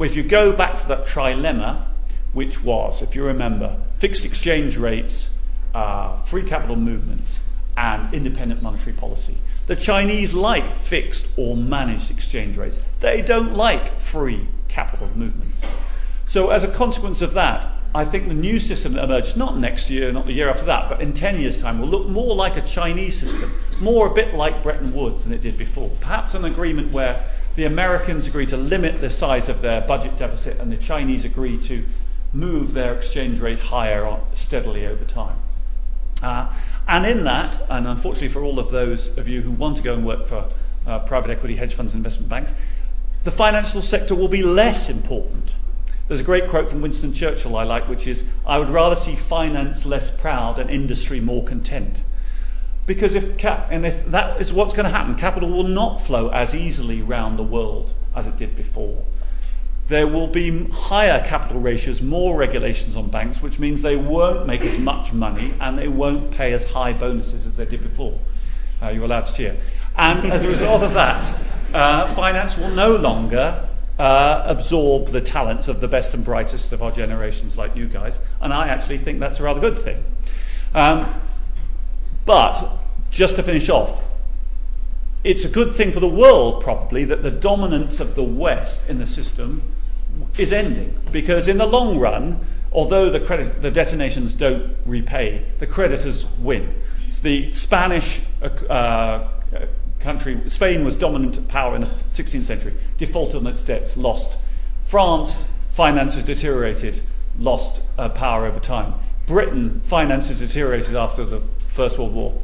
[0.00, 1.84] Well, if you go back to that trilemma,
[2.32, 5.28] which was, if you remember, fixed exchange rates,
[5.74, 7.40] uh, free capital movements,
[7.76, 9.36] and independent monetary policy.
[9.66, 12.80] The Chinese like fixed or managed exchange rates.
[13.00, 15.60] They don't like free capital movements.
[16.24, 19.90] So, as a consequence of that, I think the new system that emerges, not next
[19.90, 22.56] year, not the year after that, but in 10 years' time, will look more like
[22.56, 25.90] a Chinese system, more a bit like Bretton Woods than it did before.
[26.00, 27.22] Perhaps an agreement where
[27.54, 31.58] the Americans agree to limit the size of their budget deficit and the Chinese agree
[31.58, 31.84] to
[32.32, 35.36] move their exchange rate higher steadily over time.
[36.22, 36.52] Uh,
[36.86, 39.94] and in that, and unfortunately for all of those of you who want to go
[39.94, 40.48] and work for
[40.86, 42.52] uh, private equity, hedge funds, and investment banks,
[43.24, 45.56] the financial sector will be less important.
[46.08, 49.14] There's a great quote from Winston Churchill I like, which is I would rather see
[49.14, 52.02] finance less proud and industry more content.
[52.90, 56.28] Because if, cap- and if that is what's going to happen, capital will not flow
[56.30, 59.04] as easily around the world as it did before
[59.86, 64.62] there will be higher capital ratios, more regulations on banks, which means they won't make
[64.62, 68.16] as much money and they won't pay as high bonuses as they did before.
[68.80, 69.56] Uh, you're allowed to cheer.
[69.96, 71.34] And as a result of that,
[71.74, 73.68] uh, finance will no longer
[73.98, 78.20] uh, absorb the talents of the best and brightest of our generations, like you guys.
[78.40, 80.02] And I actually think that's a rather good thing.
[80.72, 81.20] Um,
[82.26, 82.79] but
[83.10, 84.02] just to finish off,
[85.22, 88.98] it's a good thing for the world, probably, that the dominance of the West in
[88.98, 89.62] the system
[90.38, 92.40] is ending because in the long run,
[92.72, 96.74] although the, credit, the detonations don't repay, the creditors win.
[97.22, 99.28] The Spanish uh, uh,
[99.98, 104.38] country, Spain was dominant power in the 16th century, defaulted on its debts, lost.
[104.84, 107.00] France, finances deteriorated,
[107.38, 108.94] lost uh, power over time.
[109.26, 112.39] Britain, finances deteriorated after the First World War,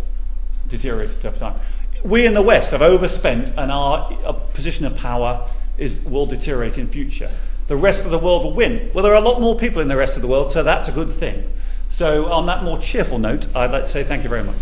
[0.69, 1.61] deteriorated over time.
[2.05, 5.49] We in the West have overspent, and our, our position of power
[5.79, 7.31] is, will deteriorate in future
[7.69, 8.91] the rest of the world will win.
[8.95, 10.89] Well, there are a lot more people in the rest of the world, so that's
[10.89, 11.51] a good thing.
[11.89, 14.57] So, on that more cheerful note, I'd like to say thank you very much.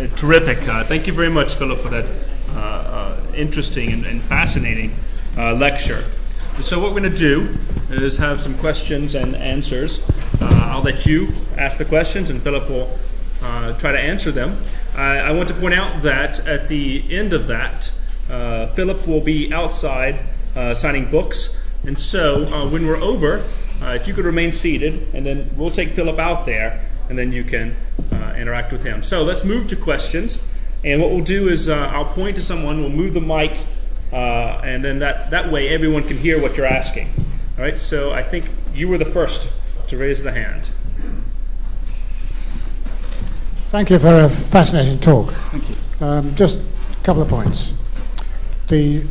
[0.00, 0.68] Uh, terrific.
[0.68, 2.06] Uh, thank you very much, Philip, for that
[3.34, 4.94] interesting and, and fascinating
[5.36, 6.04] uh, lecture.
[6.62, 7.58] So, what we're going to do
[7.88, 10.08] is have some questions and answers.
[10.40, 12.96] Uh, I'll let you ask the questions, and Philip will
[13.42, 14.56] uh, try to answer them.
[14.94, 17.92] I want to point out that at the end of that,
[18.30, 20.20] uh, Philip will be outside
[20.54, 21.60] uh, signing books.
[21.84, 23.44] And so, uh, when we're over,
[23.82, 27.42] if you could remain seated, and then we'll take Philip out there, and then you
[27.42, 27.74] can
[28.40, 29.02] interact with him.
[29.02, 30.42] So, let's move to questions.
[30.82, 33.52] And what we'll do is uh, I'll point to someone, we'll move the mic,
[34.12, 37.12] uh, and then that, that way everyone can hear what you're asking.
[37.58, 39.52] All right, so I think you were the first
[39.88, 40.70] to raise the hand.
[43.66, 45.32] Thank you for a fascinating talk.
[45.50, 45.76] Thank you.
[46.00, 47.72] Um, just a couple of points.
[48.68, 49.06] The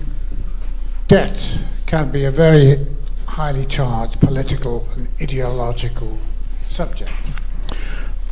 [1.07, 2.86] debt can be a very
[3.25, 6.17] highly charged political and ideological
[6.65, 7.11] subject.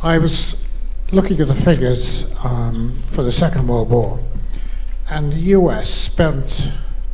[0.02, 0.56] I was
[1.10, 4.22] looking at the figures um, for the Second World War,
[5.10, 6.72] and the US spent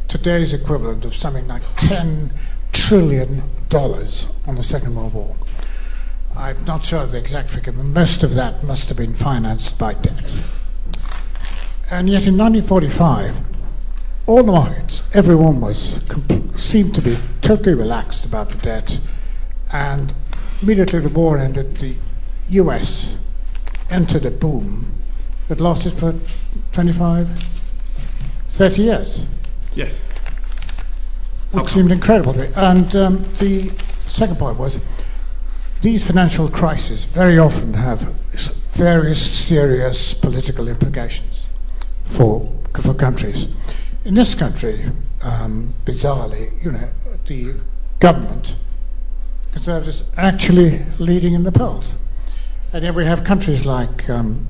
[0.08, 2.32] today's equivalent of something like 10
[2.72, 5.36] trillion dollars on the Second World War.
[6.36, 9.78] I'm not sure of the exact figure, but most of that must have been financed
[9.78, 10.24] by debt.
[11.90, 13.40] And yet in 1945,
[14.26, 16.00] all the markets, everyone was
[16.56, 19.00] seemed to be totally relaxed about the debt,
[19.72, 20.12] and
[20.62, 21.94] immediately the war ended, the
[22.50, 23.16] U.S.
[23.90, 24.92] entered a boom
[25.48, 26.14] that lasted for
[26.72, 27.28] 25,
[28.48, 29.26] 30 years.
[29.74, 30.00] Yes.
[31.52, 32.48] Which seemed incredible to me.
[32.56, 33.68] And um, the
[34.06, 34.80] second point was
[35.82, 38.00] these financial crises very often have
[38.72, 41.46] very serious political implications
[42.04, 42.50] for,
[42.82, 43.48] for countries.
[44.04, 44.84] In this country,
[45.22, 46.88] um, bizarrely, you know,
[47.26, 47.54] the
[48.00, 48.56] government,
[49.52, 51.94] Conservatives, actually leading in the polls.
[52.74, 54.48] And yet we have countries like um,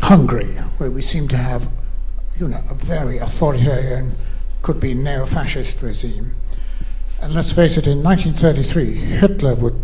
[0.00, 1.68] Hungary, where we seem to have,
[2.38, 4.14] you know, a very authoritarian,
[4.62, 6.36] could be neo-fascist regime.
[7.20, 9.74] And let's face it, in 1933, Hitler would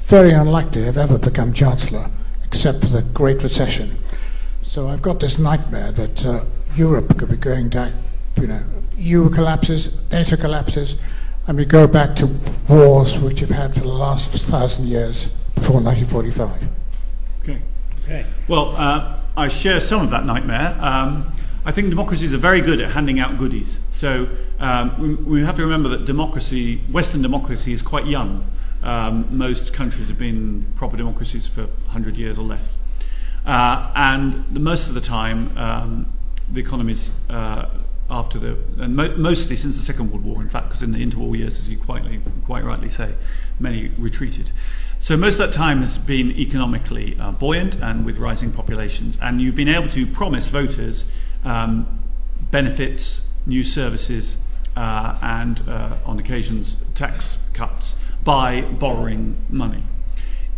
[0.00, 2.10] very unlikely have ever become chancellor,
[2.42, 3.98] except for the Great Recession.
[4.62, 7.92] So I've got this nightmare that uh, Europe could be going down,
[8.40, 8.62] you know,
[8.96, 10.96] EU collapses, NATO collapses,
[11.46, 12.34] and we go back to
[12.66, 16.79] wars which we've had for the last thousand years before 1945.
[17.42, 17.60] Okay.
[18.04, 18.24] Okay.
[18.48, 20.76] Well, uh, I share some of that nightmare.
[20.80, 21.32] Um,
[21.64, 23.80] I think democracies are very good at handing out goodies.
[23.94, 24.28] So
[24.58, 28.50] um, we, we, have to remember that democracy, Western democracy, is quite young.
[28.82, 32.76] Um, most countries have been proper democracies for 100 years or less.
[33.44, 36.06] Uh, and the, most of the time, um,
[36.50, 37.68] the economies uh,
[38.08, 41.04] after the, and mo- mostly since the Second World War, in fact, because in the
[41.04, 42.04] interwar years, as you quite,
[42.44, 43.14] quite rightly say,
[43.58, 44.50] many retreated.
[45.02, 49.40] So most of that time has been economically uh, buoyant and with rising populations, and
[49.40, 51.10] you've been able to promise voters
[51.42, 52.02] um,
[52.50, 54.36] benefits, new services,
[54.76, 57.94] uh, and uh, on occasions tax cuts
[58.24, 59.82] by borrowing money.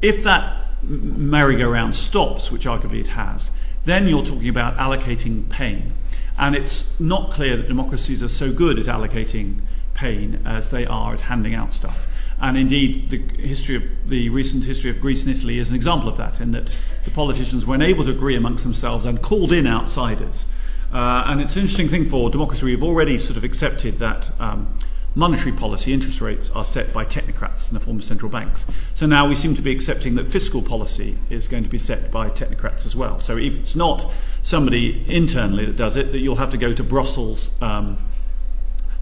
[0.02, 3.52] If that merry-go-round stops, which arguably it has,
[3.84, 5.92] then you're talking about allocating pain.
[6.36, 9.60] And it's not clear that democracies are so good at allocating
[9.94, 12.08] pain as they are at handing out stuff.
[12.42, 16.08] And indeed, the history of the recent history of Greece and Italy is an example
[16.08, 16.74] of that, in that
[17.04, 20.44] the politicians were unable to agree amongst themselves and called in outsiders.
[20.92, 22.64] Uh, and it's an interesting thing for democracy.
[22.64, 24.76] We've already sort of accepted that um,
[25.14, 28.66] monetary policy interest rates are set by technocrats in the form of central banks.
[28.92, 32.10] So now we seem to be accepting that fiscal policy is going to be set
[32.10, 33.20] by technocrats as well.
[33.20, 34.12] So if it's not
[34.42, 37.98] somebody internally that does it, that you'll have to go to Brussels um,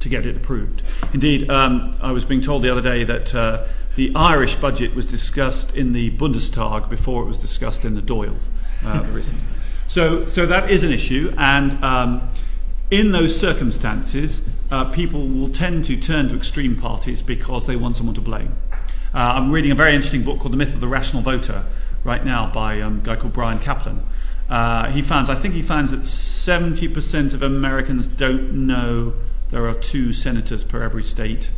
[0.01, 0.83] to get it approved.
[1.13, 5.07] Indeed, um, I was being told the other day that uh, the Irish budget was
[5.07, 8.37] discussed in the Bundestag before it was discussed in the Dáil.
[8.85, 9.05] uh.
[9.87, 12.31] So, so that is an issue, and um,
[12.93, 17.97] in those circumstances, uh, people will tend to turn to extreme parties because they want
[17.97, 18.55] someone to blame.
[19.13, 21.65] Uh, I'm reading a very interesting book called The Myth of the Rational Voter
[22.05, 24.01] right now by um, a guy called Bryan Caplan.
[24.49, 29.15] Uh, he finds, I think he finds that 70% of Americans don't know
[29.51, 31.51] there are two senators per every state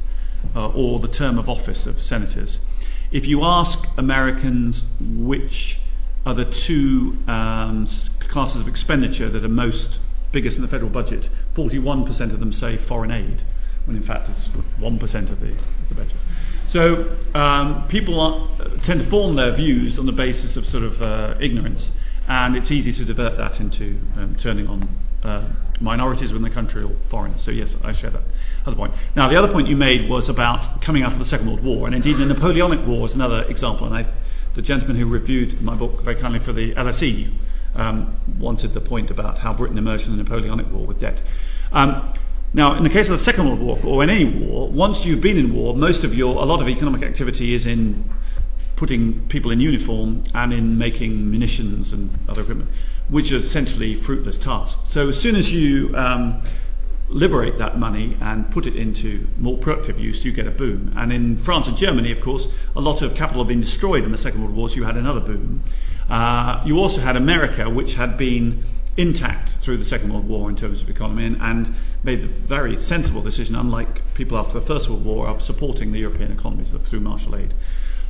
[0.55, 2.61] uh, or the term of office of senators.
[3.11, 5.79] If you ask Americans which
[6.25, 7.87] are the two um,
[8.21, 12.77] classes of expenditure that are most biggest in the federal budget, 41% of them say
[12.77, 13.43] foreign aid,
[13.85, 16.17] when in fact it's 1% of the, of the budget.
[16.67, 18.49] So um, people are,
[18.83, 21.91] tend to form their views on the basis of sort of uh, ignorance,
[22.29, 24.89] and it's easy to divert that into um, turning on
[25.25, 25.45] uh,
[25.81, 27.41] minorities within the country or foreigners.
[27.41, 28.23] So yes, I share that
[28.67, 28.93] other point.
[29.17, 31.87] Now the other point you made was about coming out of the Second World War,
[31.87, 33.87] and indeed the Napoleonic War is another example.
[33.87, 34.07] And I,
[34.55, 37.31] the gentleman who reviewed my book very kindly for the LSE
[37.75, 41.23] um, wanted the point about how Britain emerged from the Napoleonic War with debt.
[41.73, 42.13] Um,
[42.55, 45.23] now, in the case of the Second World War, or in any war, once you've
[45.23, 48.05] been in war, most of your, a lot of economic activity is in
[48.83, 52.69] putting people in uniform and in making munitions and other equipment,
[53.11, 54.91] which are essentially fruitless tasks.
[54.91, 56.43] So as soon as you um,
[57.09, 60.93] liberate that money and put it into more productive use, you get a boom.
[60.97, 64.11] And in France and Germany, of course, a lot of capital had been destroyed in
[64.11, 65.63] the Second World War, so you had another boom.
[66.11, 68.65] Uh, you also had America, which had been
[68.97, 71.73] intact through the Second World War in terms of economy and, and,
[72.03, 76.01] made the very sensible decision, unlike people after the First World War, of supporting the
[76.01, 77.55] European economies through Marshall Aid.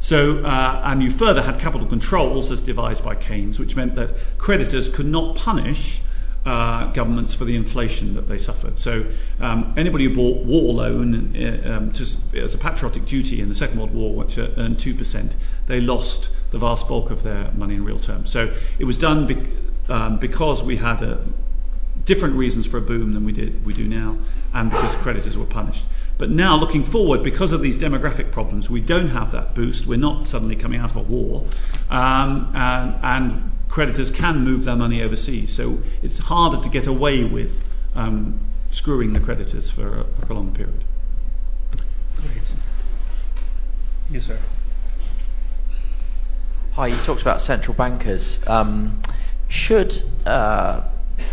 [0.02, 4.12] So, uh, and you further had capital controls as devised by Keynes, which meant that
[4.36, 6.02] creditors could not punish
[6.44, 8.80] uh, governments for the inflation that they suffered.
[8.80, 9.06] So,
[9.38, 12.02] um, anybody who bought war loan uh, um, to,
[12.34, 15.36] as a patriotic duty in the Second World War, which earned 2%,
[15.68, 18.28] they lost the vast bulk of their money in real terms.
[18.28, 19.52] So, it was done be-
[19.88, 21.24] um, because we had a,
[22.04, 24.18] different reasons for a boom than we did we do now,
[24.52, 25.84] and because creditors were punished.
[26.18, 29.86] But now, looking forward, because of these demographic problems, we don't have that boost.
[29.86, 31.46] We're not suddenly coming out of a war,
[31.90, 35.52] um, and, and creditors can move their money overseas.
[35.52, 38.38] So it's harder to get away with um,
[38.70, 40.84] screwing the creditors for a, a prolonged period.
[42.16, 42.54] Great.
[44.10, 44.38] Yes, sir.
[46.74, 48.46] Hi, you talked about central bankers.
[48.46, 49.02] Um,
[49.48, 50.82] should uh,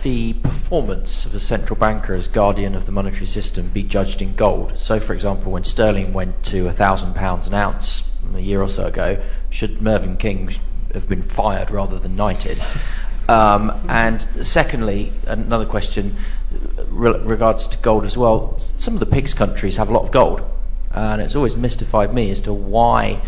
[0.04, 4.36] the performance of a central banker as guardian of the monetary system be judged in
[4.36, 4.78] gold?
[4.78, 9.22] So, for example, when sterling went to £1,000 an ounce a year or so ago,
[9.50, 10.52] should Mervyn King
[10.94, 12.62] have been fired rather than knighted.
[13.28, 16.16] Um, and secondly, another question
[16.88, 18.58] re- regards to gold as well.
[18.58, 20.42] Some of the PIGS countries have a lot of gold,
[20.92, 23.22] and it's always mystified me as to why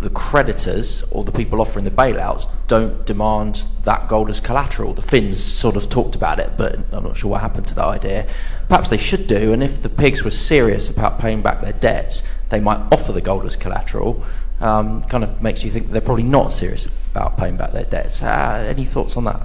[0.00, 4.94] the creditors or the people offering the bailouts don't demand that gold as collateral.
[4.94, 7.84] The Finns sort of talked about it, but I'm not sure what happened to that
[7.84, 8.26] idea.
[8.68, 12.22] Perhaps they should do, and if the PIGS were serious about paying back their debts,
[12.50, 14.24] they might offer the gold as collateral
[14.60, 18.22] um, kind of makes you think they're probably not serious about paying back their debts.
[18.22, 19.42] Uh, any thoughts on that?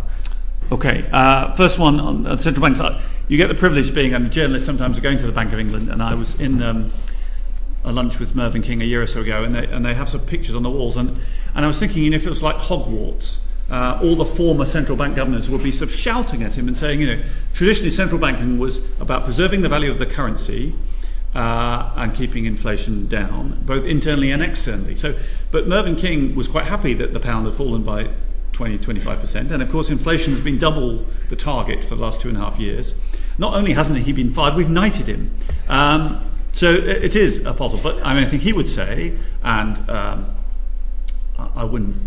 [0.72, 2.80] Okay, uh, first one on, on central banks.
[2.80, 5.60] Uh, you get the privilege being a journalist sometimes of going to the Bank of
[5.60, 6.91] England, and I was in um,
[7.84, 10.10] a lunch with Mervyn King a year or so ago, and they, and they have
[10.10, 11.20] some pictures on the walls, and,
[11.56, 13.38] and I was thinking, you know, if it was like Hogwarts,
[13.70, 16.76] uh, all the former central bank governors would be sort of shouting at him and
[16.76, 17.24] saying, you know,
[17.54, 20.76] traditionally central banking was about preserving the value of the currency,
[21.36, 24.96] uh, and keeping inflation down, both internally and externally.
[24.96, 25.18] So,
[25.52, 28.10] but Mervyn King was quite happy that the pound had fallen by
[28.52, 29.52] 20, 25%.
[29.52, 32.42] And of course, inflation has been double the target for the last two and a
[32.42, 32.94] half years.
[33.38, 35.32] Not only hasn't he been fired, we've knighted him.
[35.68, 36.24] Um,
[36.54, 37.80] so it is a puzzle.
[37.84, 40.36] But I mean, I think he would say, and um,
[41.38, 41.97] I wouldn't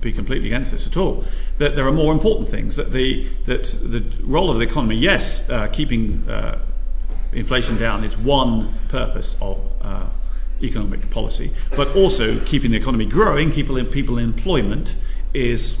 [0.00, 1.24] be completely against this at all,
[1.56, 2.76] that there are more important things.
[2.76, 6.58] That the, that the role of the economy, yes, uh, keeping uh,
[7.32, 10.06] inflation down is one purpose of uh,
[10.62, 14.94] economic policy, but also keeping the economy growing, keeping people in employment
[15.34, 15.76] is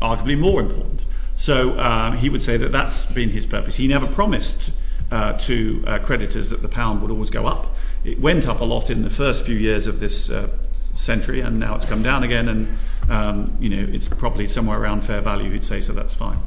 [0.00, 1.04] arguably more important.
[1.36, 3.76] So uh, he would say that that's been his purpose.
[3.76, 4.72] He never promised
[5.12, 7.76] uh, to uh, creditors that the pound would always go up.
[8.02, 11.58] It went up a lot in the first few years of this uh, century, and
[11.58, 12.78] now it's come down again, and
[13.10, 15.52] um, you know it's probably somewhere around fair value.
[15.52, 15.92] He'd say so.
[15.92, 16.38] That's fine.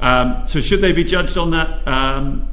[0.00, 1.86] Um, so should they be judged on that?
[1.86, 2.48] Um,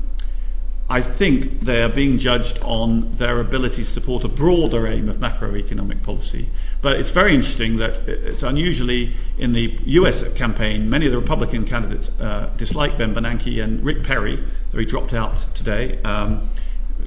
[0.87, 5.17] I think they are being judged on their ability to support a broader aim of
[5.17, 6.47] macroeconomic policy.
[6.83, 11.65] But it's very interesting that it's unusually in the US campaign, many of the Republican
[11.65, 14.43] candidates uh, dislike Ben Bernanke, and Rick Perry,
[14.79, 16.49] he dropped out today, um,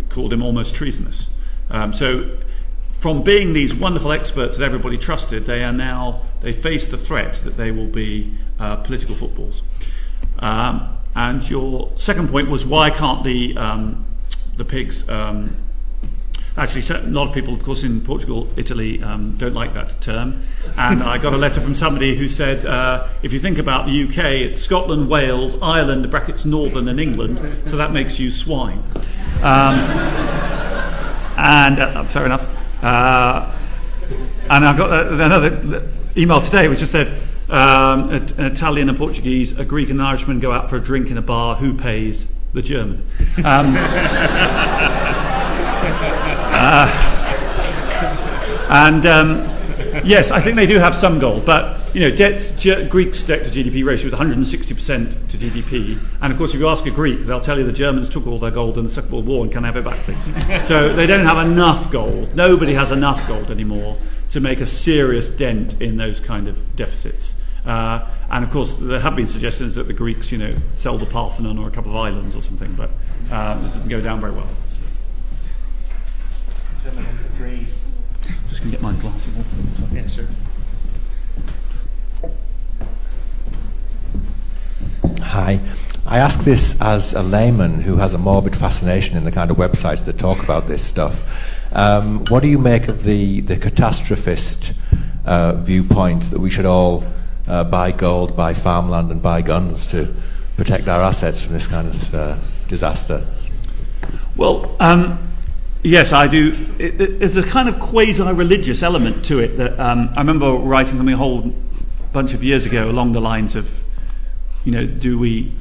[0.08, 1.30] called him almost treasonous.
[1.70, 2.38] Um, so,
[2.92, 7.34] from being these wonderful experts that everybody trusted, they are now, they face the threat
[7.44, 9.62] that they will be uh, political footballs.
[10.40, 14.04] Um, and your second point was why can't the um,
[14.56, 15.56] the PIGS um,
[16.58, 20.42] actually a lot of people of course in Portugal Italy um, don't like that term
[20.76, 24.04] and I got a letter from somebody who said uh, if you think about the
[24.04, 28.82] UK it's Scotland Wales Ireland brackets Northern and England so that makes you swine
[29.42, 29.78] um,
[31.38, 32.44] and uh, fair enough
[32.82, 33.54] uh,
[34.50, 39.58] and I got uh, another email today which just said um, an Italian and Portuguese,
[39.58, 41.56] a Greek and an Irishman go out for a drink in a bar.
[41.56, 42.28] Who pays?
[42.52, 43.06] The German.
[46.60, 46.88] Uh,
[48.70, 49.38] and um,
[50.04, 52.52] yes, I think they do have some gold, but you know, debts,
[52.88, 56.84] Greek's debt to GDP ratio is 160% to GDP, and of course, if you ask
[56.86, 59.26] a Greek, they'll tell you the Germans took all their gold in the Second World
[59.26, 60.24] War and can have it back, please.
[60.68, 62.34] so they don't have enough gold.
[62.34, 63.98] Nobody has enough gold anymore
[64.30, 67.34] to make a serious dent in those kind of deficits.
[67.64, 71.06] Uh, and of course, there have been suggestions that the Greeks, you know, sell the
[71.06, 72.90] Parthenon or a couple of islands or something, but
[73.30, 74.48] uh, this doesn't go down very well.
[78.48, 79.94] Just going to get my glass of water.
[79.94, 80.26] Yes, sir.
[85.22, 85.60] Hi.
[86.06, 89.58] I ask this as a layman who has a morbid fascination in the kind of
[89.58, 91.22] websites that talk about this stuff.
[91.72, 94.74] Um, what do you make of the, the catastrophist
[95.26, 97.04] uh, viewpoint that we should all
[97.46, 100.14] uh, buy gold, buy farmland, and buy guns to
[100.56, 102.38] protect our assets from this kind of uh,
[102.68, 103.26] disaster?
[104.34, 105.27] Well, um,
[105.82, 106.56] yes, I do.
[106.78, 109.56] It, it, there's a kind of quasi-religious element to it.
[109.56, 111.54] That um, I remember writing something a whole
[112.12, 113.82] bunch of years ago along the lines of,
[114.64, 115.52] you know, do we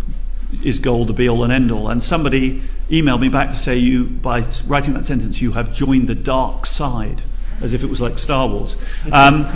[0.63, 1.89] is gold the be all and end all?
[1.89, 6.07] And somebody emailed me back to say you by writing that sentence you have joined
[6.07, 7.21] the dark side
[7.61, 8.75] as if it was like Star Wars.
[9.11, 9.47] Um,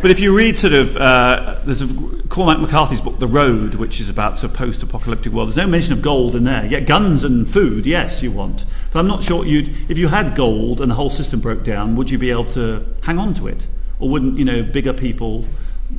[0.00, 1.86] but if you read sort of, uh, there's a,
[2.28, 5.48] Cormac McCarthy's book, The Road, which is about sort of post-apocalyptic world.
[5.48, 6.64] There's no mention of gold in there.
[6.64, 8.64] Yeah, guns and food, yes, you want.
[8.92, 11.94] But I'm not sure you'd, if you had gold and the whole system broke down,
[11.96, 13.66] would you be able to hang on to it?
[14.00, 15.44] Or wouldn't, you know, bigger people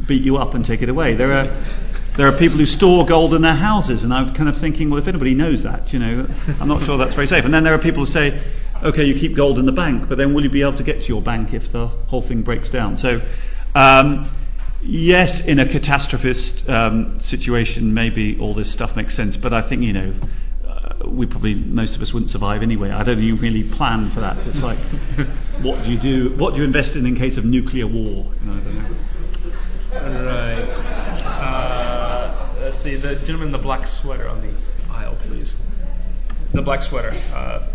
[0.07, 1.13] beat you up and take it away?
[1.13, 1.55] There are,
[2.17, 4.99] there are people who store gold in their houses, and I'm kind of thinking, well,
[4.99, 6.27] if anybody knows that, you know,
[6.59, 7.45] I'm not sure that's very safe.
[7.45, 8.41] And then there are people who say,
[8.83, 11.01] okay, you keep gold in the bank, but then will you be able to get
[11.01, 12.97] to your bank if the whole thing breaks down?
[12.97, 13.21] So,
[13.75, 14.29] um,
[14.81, 19.81] yes, in a catastrophist um, situation, maybe all this stuff makes sense, but I think,
[19.83, 20.13] you know,
[20.67, 22.91] uh, we probably, most of us wouldn't survive anyway.
[22.91, 24.37] I don't even really plan for that.
[24.47, 24.77] It's like,
[25.61, 26.29] what do you do?
[26.35, 28.25] What do you invest in in case of nuclear war?
[28.41, 28.95] You know, I don't know.
[29.93, 30.69] Right.
[31.23, 34.51] Uh, let's see, the gentleman in the black sweater on the
[34.89, 35.55] aisle, please.
[36.51, 37.13] The black sweater.
[37.33, 37.67] Uh,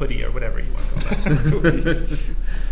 [0.00, 2.18] hoodie or whatever you want to call that.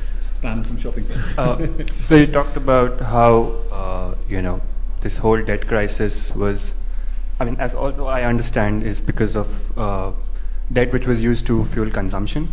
[0.43, 1.05] Banned from shopping
[1.37, 3.33] uh, so you talked about how
[3.71, 4.61] uh, you know
[5.01, 6.71] this whole debt crisis was,
[7.39, 10.13] I mean, as also I understand, is because of uh,
[10.73, 12.49] debt which was used to fuel consumption.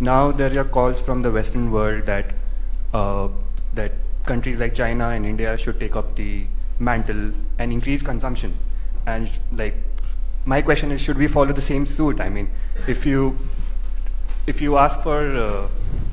[0.00, 2.32] Now there are calls from the Western world that
[2.94, 3.28] uh,
[3.74, 3.92] that
[4.24, 6.46] countries like China and India should take up the
[6.78, 8.54] mantle and increase consumption.
[9.06, 9.74] And like,
[10.44, 12.20] my question is, should we follow the same suit?
[12.20, 12.50] I mean,
[12.88, 13.38] if you
[14.46, 15.68] if you ask for uh,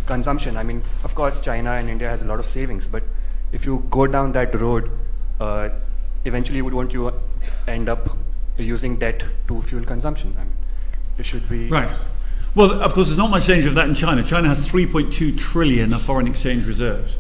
[0.06, 3.04] consumption, I mean, of course, China and India has a lot of savings, but
[3.52, 4.90] if you go down that road,
[5.40, 5.70] uh,
[6.26, 7.14] eventually would want you
[7.68, 8.18] end up
[8.58, 10.36] using debt to fuel consumption.
[10.40, 10.56] I mean,
[11.18, 11.92] it should be right.
[12.56, 14.22] Well, of course, there's not much danger of that in China.
[14.22, 17.18] China has 3.2 trillion of foreign exchange reserves.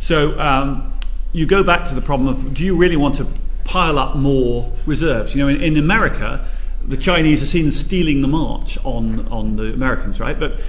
[0.00, 0.92] So um,
[1.32, 3.26] you go back to the problem of do you really want to
[3.64, 5.36] pile up more reserves?
[5.36, 6.44] You know, in, in America,
[6.86, 10.38] the Chinese are seen as stealing the march on, on the Americans, right?
[10.38, 10.60] But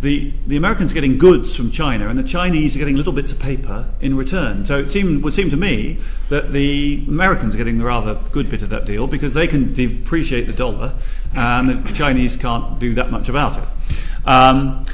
[0.00, 3.32] the, the Americans are getting goods from China, and the Chinese are getting little bits
[3.32, 4.64] of paper in return.
[4.64, 5.98] So it seemed, would seem to me
[6.30, 9.74] that the Americans are getting the rather good bit of that deal because they can
[9.74, 10.94] depreciate the dollar,
[11.34, 13.68] and the Chinese can't do that much about it.
[14.26, 14.86] Um,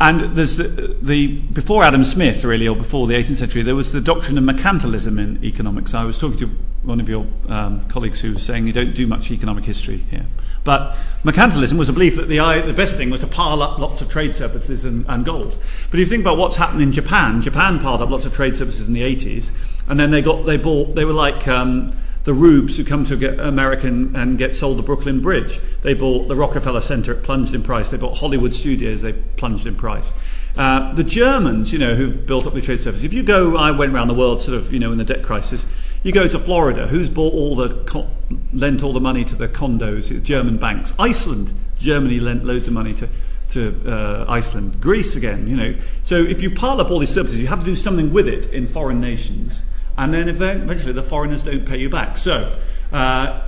[0.00, 3.92] and there's the, the, before Adam Smith, really, or before the 18th century, there was
[3.92, 5.92] the doctrine of mercantilism in economics.
[5.92, 6.46] I was talking to
[6.82, 10.24] one of your um, colleagues who was saying you don't do much economic history here.
[10.64, 14.00] But mercantilism was a belief that the, the best thing was to pile up lots
[14.00, 15.58] of trade surpluses and, and, gold.
[15.90, 18.56] But if you think about what's happened in Japan, Japan piled up lots of trade
[18.56, 19.52] surpluses in the 80s,
[19.86, 21.94] and then they got they bought they were like um,
[22.24, 25.58] the rubes who come to American and get sold the Brooklyn Bridge.
[25.82, 27.88] They bought the Rockefeller Center, it plunged in price.
[27.88, 30.12] They bought Hollywood Studios, they plunged in price.
[30.56, 33.04] Uh, the Germans, you know, who've built up the trade surface.
[33.04, 35.22] If you go, I went around the world, sort of, you know, in the debt
[35.22, 35.64] crisis.
[36.02, 36.86] You go to Florida.
[36.86, 38.06] Who's bought all the
[38.52, 40.22] lent all the money to the condos?
[40.22, 40.92] German banks.
[40.98, 43.08] Iceland, Germany lent loads of money to
[43.50, 44.80] to uh, Iceland.
[44.80, 45.74] Greece again, you know.
[46.02, 48.46] So if you pile up all these surpluses, you have to do something with it
[48.52, 49.62] in foreign nations
[50.00, 52.16] and then eventually the foreigners don't pay you back.
[52.16, 52.56] So,
[52.90, 53.46] uh,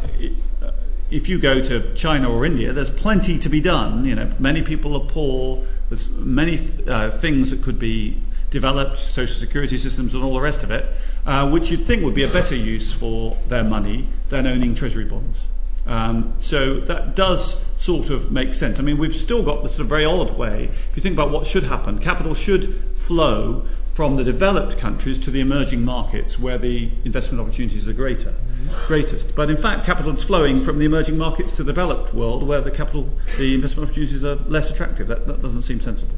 [1.10, 4.04] if you go to China or India, there's plenty to be done.
[4.04, 5.64] You know, many people are poor.
[5.88, 8.18] There's many uh, things that could be
[8.50, 10.84] developed, social security systems, and all the rest of it,
[11.24, 15.06] uh, which you'd think would be a better use for their money than owning treasury
[15.06, 15.46] bonds.
[15.86, 18.78] Um, so that does sort of make sense.
[18.78, 20.64] I mean, we've still got this sort of very odd way.
[20.64, 25.30] If you think about what should happen, capital should flow from the developed countries to
[25.30, 28.86] the emerging markets where the investment opportunities are greater, mm-hmm.
[28.86, 29.34] greatest.
[29.36, 32.62] But in fact, capital is flowing from the emerging markets to the developed world where
[32.62, 35.08] the capital, the investment opportunities are less attractive.
[35.08, 36.14] That, that doesn't seem sensible.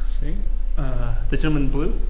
[0.00, 0.36] Let's see,
[0.78, 2.00] uh, the gentleman in blue.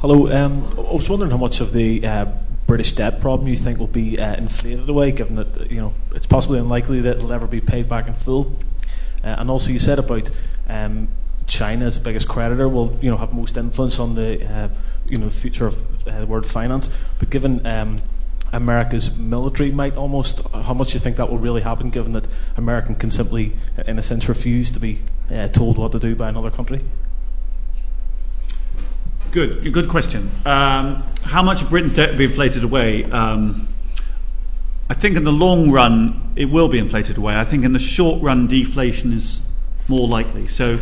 [0.00, 0.30] Hello.
[0.32, 2.26] Um, I was wondering how much of the uh,
[2.66, 6.26] British debt problem you think will be uh, inflated away, given that you know it's
[6.26, 8.56] possibly unlikely that it'll ever be paid back in full.
[9.22, 10.30] Uh, and also, you said about
[10.68, 11.08] um,
[11.46, 14.68] China as the biggest creditor will you know have most influence on the uh,
[15.08, 16.88] you know future of uh, world finance.
[17.18, 17.98] But given um,
[18.52, 21.90] America's military might almost, how much do you think that will really happen?
[21.90, 22.26] Given that
[22.56, 23.52] American can simply,
[23.86, 26.80] in a sense, refuse to be uh, told what to do by another country.
[29.30, 30.30] Good, good question.
[30.44, 33.04] Um, how much of Britain's debt will be inflated away?
[33.04, 33.68] Um,
[34.90, 37.36] I think in the long run, it will be inflated away.
[37.36, 39.40] I think in the short run, deflation is
[39.86, 40.48] more likely.
[40.48, 40.80] So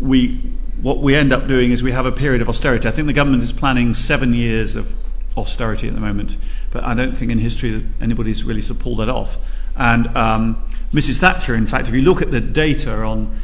[0.00, 0.40] we
[0.82, 2.88] what we end up doing is we have a period of austerity.
[2.88, 4.94] I think the government is planning seven years of
[5.36, 6.36] austerity at the moment,
[6.72, 9.38] but I don't think in history that anybody's really pulled that off.
[9.76, 11.20] And um, Mrs.
[11.20, 13.36] Thatcher, in fact, if you look at the data on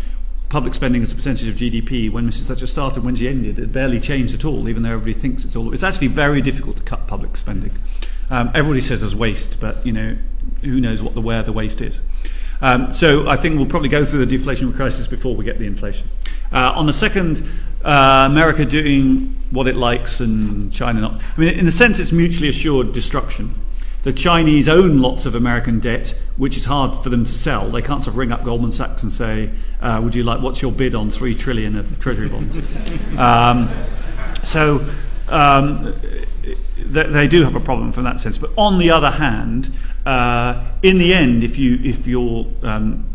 [0.49, 2.47] public spending as a percentage of GDP, when Mrs.
[2.47, 5.45] Thatcher started, and when she ended, it barely changed at all, even though everybody thinks
[5.45, 5.73] it's all.
[5.73, 7.73] It's actually very difficult to cut public spending.
[8.31, 10.17] Um, everybody says there's waste, but you know,
[10.63, 12.01] who knows what the where the waste is.
[12.61, 15.67] Um, so I think we'll probably go through the deflationary crisis before we get the
[15.67, 16.09] inflation.
[16.53, 17.47] Uh, on the second,
[17.85, 21.23] uh, America doing what it likes and China not.
[21.37, 23.55] I mean, in a sense, it's mutually assured destruction.
[24.03, 27.71] The Chinese own lots of American debt, which is hard for them to sell.
[27.71, 30.43] They can't sort of ring up Goldman Sachs and say, uh, "Would you like?
[30.43, 32.59] What's your bid on three trillion of Treasury bonds?"
[33.19, 33.71] um,
[34.43, 34.87] so
[35.29, 35.95] um,
[36.85, 38.39] they, they, do have a problem from that sense.
[38.39, 39.71] But on the other hand,
[40.07, 43.15] uh, in the end, if you if your um,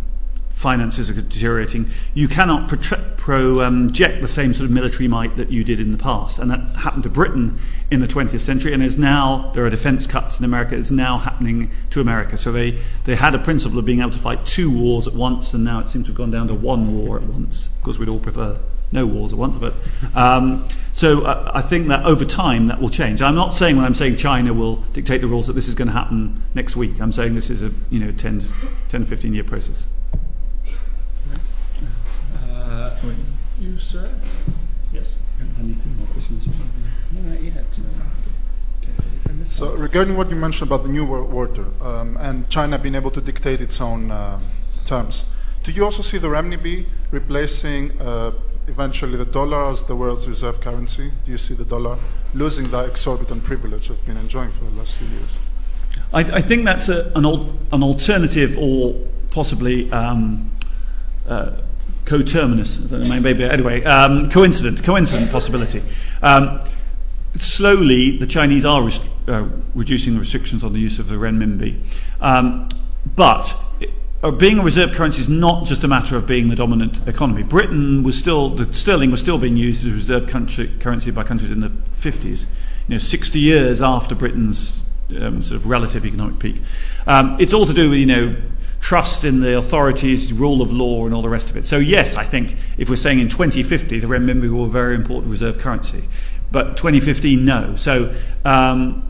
[0.60, 5.64] finances are deteriorating, you cannot project pro, the same sort of military might that you
[5.64, 6.40] did in the past.
[6.40, 7.58] And that happened to Britain
[7.92, 10.76] in the 20th century, and is now there are defence cuts in America.
[10.76, 12.38] It's now happening to America.
[12.38, 15.54] So they they had a principle of being able to fight two wars at once,
[15.54, 17.68] and now it seems to have gone down to one war at once.
[17.68, 18.60] Of course, we'd all prefer
[18.92, 19.76] no wars at once, but
[20.16, 23.22] um, so uh, I think that over time that will change.
[23.22, 25.88] I'm not saying when I'm saying China will dictate the rules that this is going
[25.88, 27.00] to happen next week.
[27.00, 28.42] I'm saying this is a you know 10,
[28.90, 29.88] 10 15 year process.
[32.36, 32.96] Uh,
[33.60, 34.14] you, sir?
[34.94, 35.18] Yes.
[35.60, 36.48] Anything more questions?
[37.12, 37.80] Not yet.
[39.46, 43.12] So regarding what you mentioned about the new world order um, and China being able
[43.12, 44.40] to dictate its own uh,
[44.86, 45.26] terms,
[45.64, 48.32] do you also see the renminbi replacing uh,
[48.70, 51.12] eventually the dollar as the world's reserve currency?
[51.26, 51.98] Do you see the dollar
[52.34, 55.38] losing that exorbitant privilege it's been enjoying for the last few years?
[56.14, 58.96] I, I think that's a, an, al- an, alternative or
[59.32, 60.52] possibly um,
[61.28, 61.52] uh,
[62.06, 65.84] coterminous, maybe, anyway, um, coincident, coincident possibility.
[66.22, 66.62] Um,
[67.36, 71.80] slowly, the Chinese are rest- uh, reducing the restrictions on the use of the renminbi.
[72.22, 72.68] Um,
[73.16, 73.56] but
[74.22, 77.44] uh, being a reserve currency is not just a matter of being the dominant economy.
[77.44, 81.24] Britain was still, the sterling was still being used as a reserve country, currency by
[81.24, 82.46] countries in the 50s,
[82.88, 84.84] you know, 60 years after Britain's
[85.20, 86.58] um, sort of relative economic peak.
[87.08, 88.36] Um, it's all to do with, you know,
[88.82, 91.66] trust in the authorities, rule of law, and all the rest of it.
[91.66, 94.96] So, yes, I think if we're saying in 2050 the renminbi will be a very
[94.96, 96.04] important reserve currency,
[96.52, 97.76] but 2015, no.
[97.76, 98.14] So,
[98.44, 99.10] um,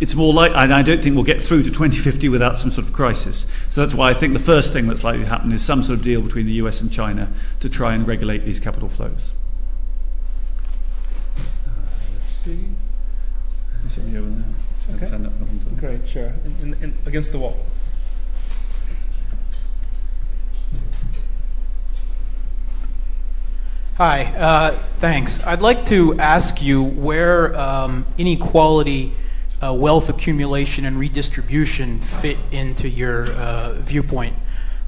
[0.00, 2.86] it's more like, and I don't think we'll get through to 2050 without some sort
[2.86, 3.46] of crisis.
[3.68, 5.98] So that's why I think the first thing that's likely to happen is some sort
[5.98, 9.32] of deal between the US and China to try and regulate these capital flows.
[11.66, 11.70] Uh,
[12.20, 12.66] let's see.
[14.94, 15.06] Okay.
[15.80, 16.32] Great, sure.
[16.44, 17.66] In, in, in, against the wall.
[23.96, 25.42] Hi, uh, thanks.
[25.46, 29.14] I'd like to ask you where um, inequality
[29.62, 34.36] uh, wealth accumulation and redistribution fit into your uh, viewpoint?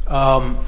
[0.07, 0.59] Um,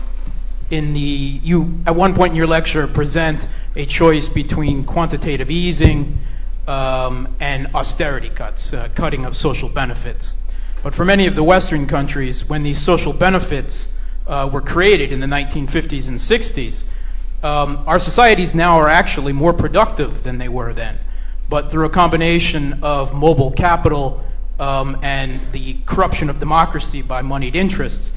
[0.70, 6.18] in the you at one point in your lecture present a choice between quantitative easing
[6.66, 10.34] um, and austerity cuts, uh, cutting of social benefits.
[10.82, 13.96] But for many of the Western countries, when these social benefits
[14.26, 16.84] uh, were created in the 1950s and 60s,
[17.42, 20.98] um, our societies now are actually more productive than they were then
[21.50, 24.24] but through a combination of mobile capital
[24.60, 28.14] um, and the corruption of democracy by moneyed interests,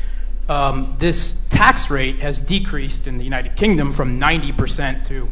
[0.47, 5.29] um, this tax rate has decreased in the United Kingdom from 90% to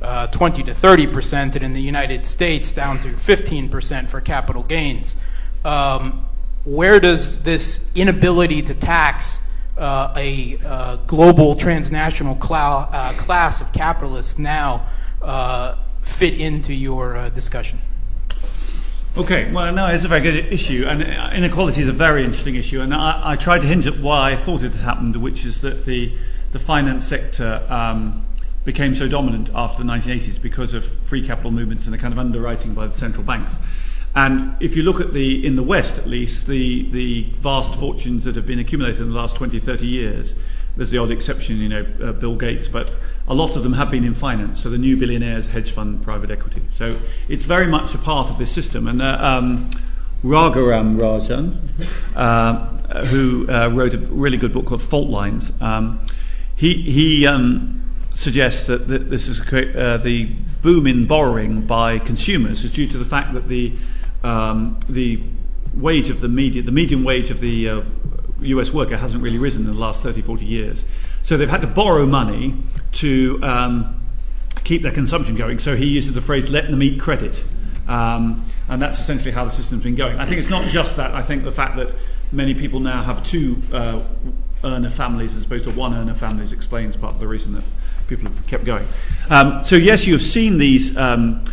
[0.00, 4.20] uh, 20 to 30 percent, and in the United States down to 15 percent for
[4.20, 5.14] capital gains.
[5.64, 6.26] Um,
[6.64, 9.46] where does this inability to tax
[9.76, 14.86] uh, a uh, global transnational cl- uh, class of capitalists now
[15.20, 17.78] uh, fit into your uh, discussion?
[19.14, 21.02] Okay, well, no, it's a very good issue, and
[21.34, 22.80] inequality is a very interesting issue.
[22.80, 25.60] And I, I tried to hint at why I thought it had happened, which is
[25.60, 26.14] that the
[26.52, 28.24] the finance sector um,
[28.64, 32.18] became so dominant after the 1980s because of free capital movements and the kind of
[32.18, 33.58] underwriting by the central banks.
[34.14, 38.24] And if you look at the in the West, at least, the the vast fortunes
[38.24, 40.34] that have been accumulated in the last 20, 30 years
[40.76, 42.92] there's the odd exception, you know, uh, Bill Gates, but
[43.28, 44.60] a lot of them have been in finance.
[44.60, 46.62] So the new billionaires, hedge fund, private equity.
[46.72, 46.96] So
[47.28, 48.88] it's very much a part of this system.
[48.88, 49.70] And uh, um,
[50.24, 51.58] Raghuram Rajan,
[52.16, 56.00] uh, who uh, wrote a really good book called Fault Lines, um,
[56.56, 57.82] he, he um,
[58.14, 60.26] suggests that, that this is uh, the
[60.62, 63.72] boom in borrowing by consumers is due to the fact that the
[64.22, 65.20] um, the
[65.74, 67.82] wage of the median, the median wage of the uh,
[68.44, 70.84] US worker hasn't really risen in the last 30, 40 years.
[71.22, 72.56] So they've had to borrow money
[72.92, 74.02] to um,
[74.64, 75.58] keep their consumption going.
[75.58, 77.44] So he uses the phrase "let them eat credit,"
[77.88, 80.18] um, and that's essentially how the system's been going.
[80.18, 81.14] I think it's not just that.
[81.14, 81.94] I think the fact that
[82.32, 84.02] many people now have two uh,
[84.64, 87.64] earner families as opposed to one earner families explains part of the reason that
[88.08, 88.86] people have kept going.
[89.30, 91.44] Um, so yes, you have seen these um,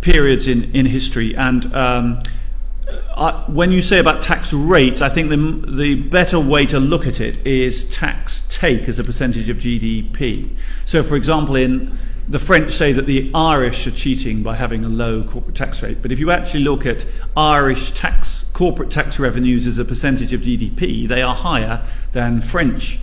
[0.00, 2.16] periods in in history and.
[2.88, 7.06] Uh, when you say about tax rates, I think the, the better way to look
[7.06, 10.48] at it is tax take as a percentage of GDP.
[10.84, 11.98] So, for example, in
[12.28, 15.98] the French say that the Irish are cheating by having a low corporate tax rate,
[16.02, 17.06] but if you actually look at
[17.36, 23.00] Irish tax corporate tax revenues as a percentage of GDP, they are higher than French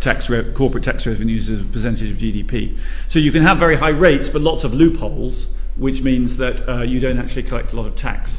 [0.00, 2.78] tax re- corporate tax revenues as a percentage of GDP.
[3.08, 6.82] So you can have very high rates, but lots of loopholes, which means that uh,
[6.82, 8.38] you don't actually collect a lot of tax.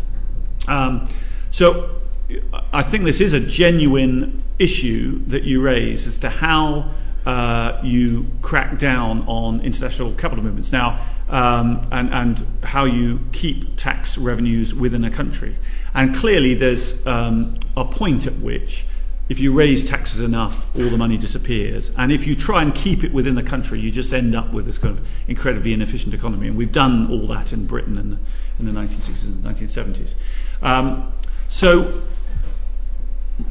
[0.67, 1.09] Um,
[1.49, 2.01] so
[2.73, 6.91] I think this is a genuine issue that you raise as to how
[7.25, 13.75] uh, you crack down on international capital movements now um, and, and how you keep
[13.75, 15.55] tax revenues within a country.
[15.93, 18.85] And clearly, there's um, a point at which
[19.29, 21.91] if you raise taxes enough, all the money disappears.
[21.97, 24.65] And if you try and keep it within the country, you just end up with
[24.65, 26.47] this kind of incredibly inefficient economy.
[26.47, 28.17] And we've done all that in Britain in the,
[28.59, 30.15] in the 1960s and 1970s.
[30.61, 31.11] Um,
[31.49, 32.01] so,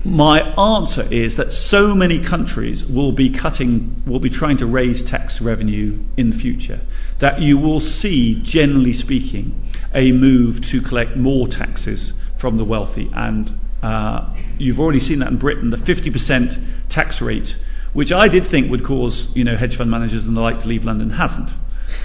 [0.05, 5.03] my answer is that so many countries will be cutting, will be trying to raise
[5.03, 6.81] tax revenue in the future,
[7.19, 13.11] that you will see, generally speaking, a move to collect more taxes from the wealthy.
[13.15, 16.59] And uh, you've already seen that in Britain, the 50%
[16.89, 17.57] tax rate,
[17.93, 20.69] which I did think would cause you know, hedge fund managers and the like to
[20.69, 21.55] leave London, hasn't.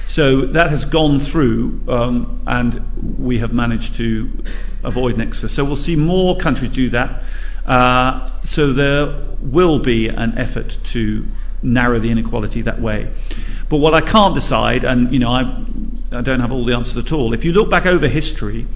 [0.05, 4.31] So that has gone through, um, and we have managed to
[4.83, 5.53] avoid nexus.
[5.53, 7.23] So we'll see more countries do that.
[7.65, 11.27] Uh, so there will be an effort to
[11.63, 13.11] narrow the inequality that way.
[13.69, 15.41] But what I can't decide, and you know, I,
[16.11, 17.33] I don't have all the answers at all.
[17.33, 18.67] If you look back over history,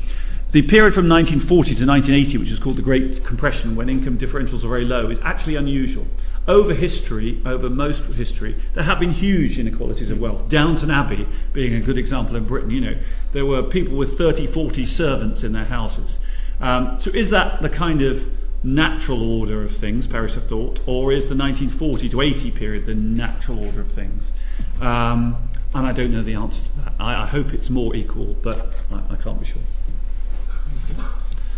[0.52, 4.64] the period from 1940 to 1980, which is called the Great Compression, when income differentials
[4.64, 6.08] are very low, is actually unusual.
[6.48, 10.48] Over history, over most history, there have been huge inequalities of wealth.
[10.48, 12.98] Downton Abbey being a good example in Britain, you know,
[13.32, 16.20] there were people with 30, 40 servants in their houses.
[16.62, 18.32] Um, so is that the kind of
[18.64, 22.96] natural order of things, Paris have thought, or is the 1940 to 80 period the
[22.96, 24.32] natural order of things?
[24.80, 25.38] Um,
[25.74, 26.94] and I don't know the answer to that.
[27.00, 29.62] I, I hope it's more equal, but I, I can't be sure.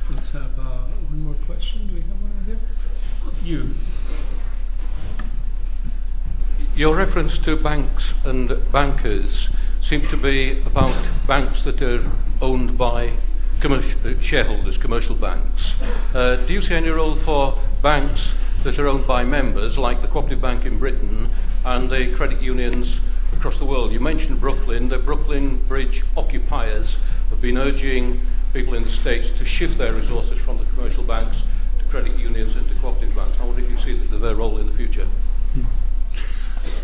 [0.09, 1.85] Let's have uh, one more question.
[1.87, 2.57] Do we have one here?
[3.43, 3.75] You.
[6.77, 9.49] Your reference to banks and bankers
[9.81, 10.95] seem to be about
[11.27, 12.09] banks that are
[12.41, 13.11] owned by
[13.59, 15.75] commercial, uh, shareholders, commercial banks.
[16.13, 20.07] Uh, do you see any role for banks that are owned by members, like the
[20.07, 21.29] Cooperative Bank in Britain
[21.65, 23.01] and the credit unions
[23.33, 23.91] across the world?
[23.91, 24.87] You mentioned Brooklyn.
[24.87, 26.97] The Brooklyn Bridge occupiers
[27.29, 28.21] have been urging
[28.57, 31.43] people in the States to shift their resources from the commercial banks
[31.77, 33.39] to credit unions and to cooperative banks.
[33.39, 35.07] I wonder if you see their role in the future.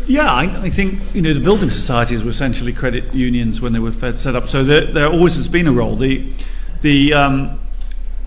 [0.06, 3.80] Yeah, I, I, think you know the building societies were essentially credit unions when they
[3.80, 4.48] were set up.
[4.48, 5.96] So there, there always has been a role.
[5.96, 6.32] The
[6.80, 7.58] the, um,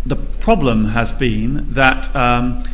[0.05, 2.65] the problem has been that um,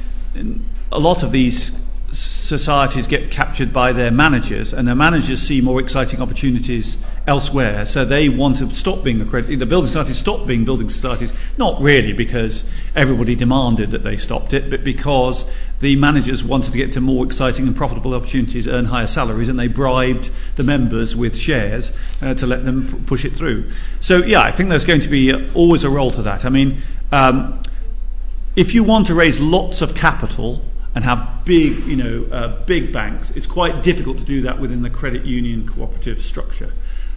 [0.91, 1.79] a lot of these
[2.11, 7.85] societies get captured by their managers, and their managers see more exciting opportunities elsewhere.
[7.85, 9.59] So they want to stop being accredited.
[9.59, 14.53] The building societies stop being building societies, not really because everybody demanded that they stopped
[14.53, 18.85] it, but because the managers wanted to get to more exciting and profitable opportunities, earn
[18.85, 23.25] higher salaries, and they bribed the members with shares uh, to let them p- push
[23.25, 23.69] it through.
[23.99, 26.45] So, yeah, I think there's going to be always a role to that.
[26.45, 26.81] I mean,
[27.11, 27.61] um,
[28.55, 30.63] if you want to raise lots of capital,
[30.95, 34.83] and have big, you know, uh, big banks, it's quite difficult to do that within
[34.83, 36.71] the credit union cooperative structure.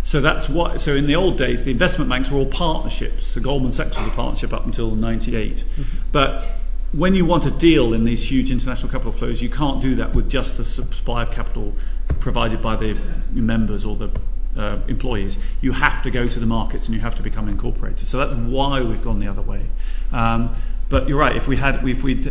[0.07, 0.81] So that's what.
[0.81, 3.27] So in the old days, the investment banks were all partnerships.
[3.27, 5.57] So Goldman Sachs was a partnership up until '98.
[5.57, 5.83] Mm-hmm.
[6.13, 6.45] But
[6.93, 10.15] when you want to deal in these huge international capital flows, you can't do that
[10.15, 11.75] with just the supply of capital
[12.21, 12.97] provided by the
[13.33, 14.11] members or the
[14.57, 15.39] uh, employees.
[15.61, 18.07] You have to go to the markets and you have to become incorporated.
[18.07, 19.67] So that's why we've gone the other way.
[20.13, 20.55] Um,
[20.89, 21.35] but you're right.
[21.35, 22.31] If we had if we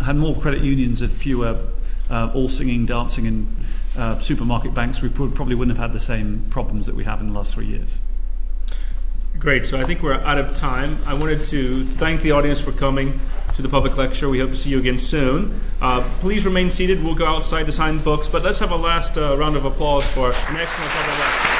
[0.00, 1.66] had more credit unions and fewer
[2.10, 3.46] uh, all singing, dancing, and
[3.96, 7.28] uh, supermarket banks, we probably wouldn't have had the same problems that we have in
[7.28, 8.00] the last three years.
[9.38, 9.64] Great.
[9.64, 10.98] So I think we're out of time.
[11.06, 13.18] I wanted to thank the audience for coming
[13.54, 14.28] to the public lecture.
[14.28, 15.60] We hope to see you again soon.
[15.80, 17.02] Uh, please remain seated.
[17.02, 20.06] We'll go outside to sign books, but let's have a last uh, round of applause
[20.08, 21.59] for an excellent public lecture.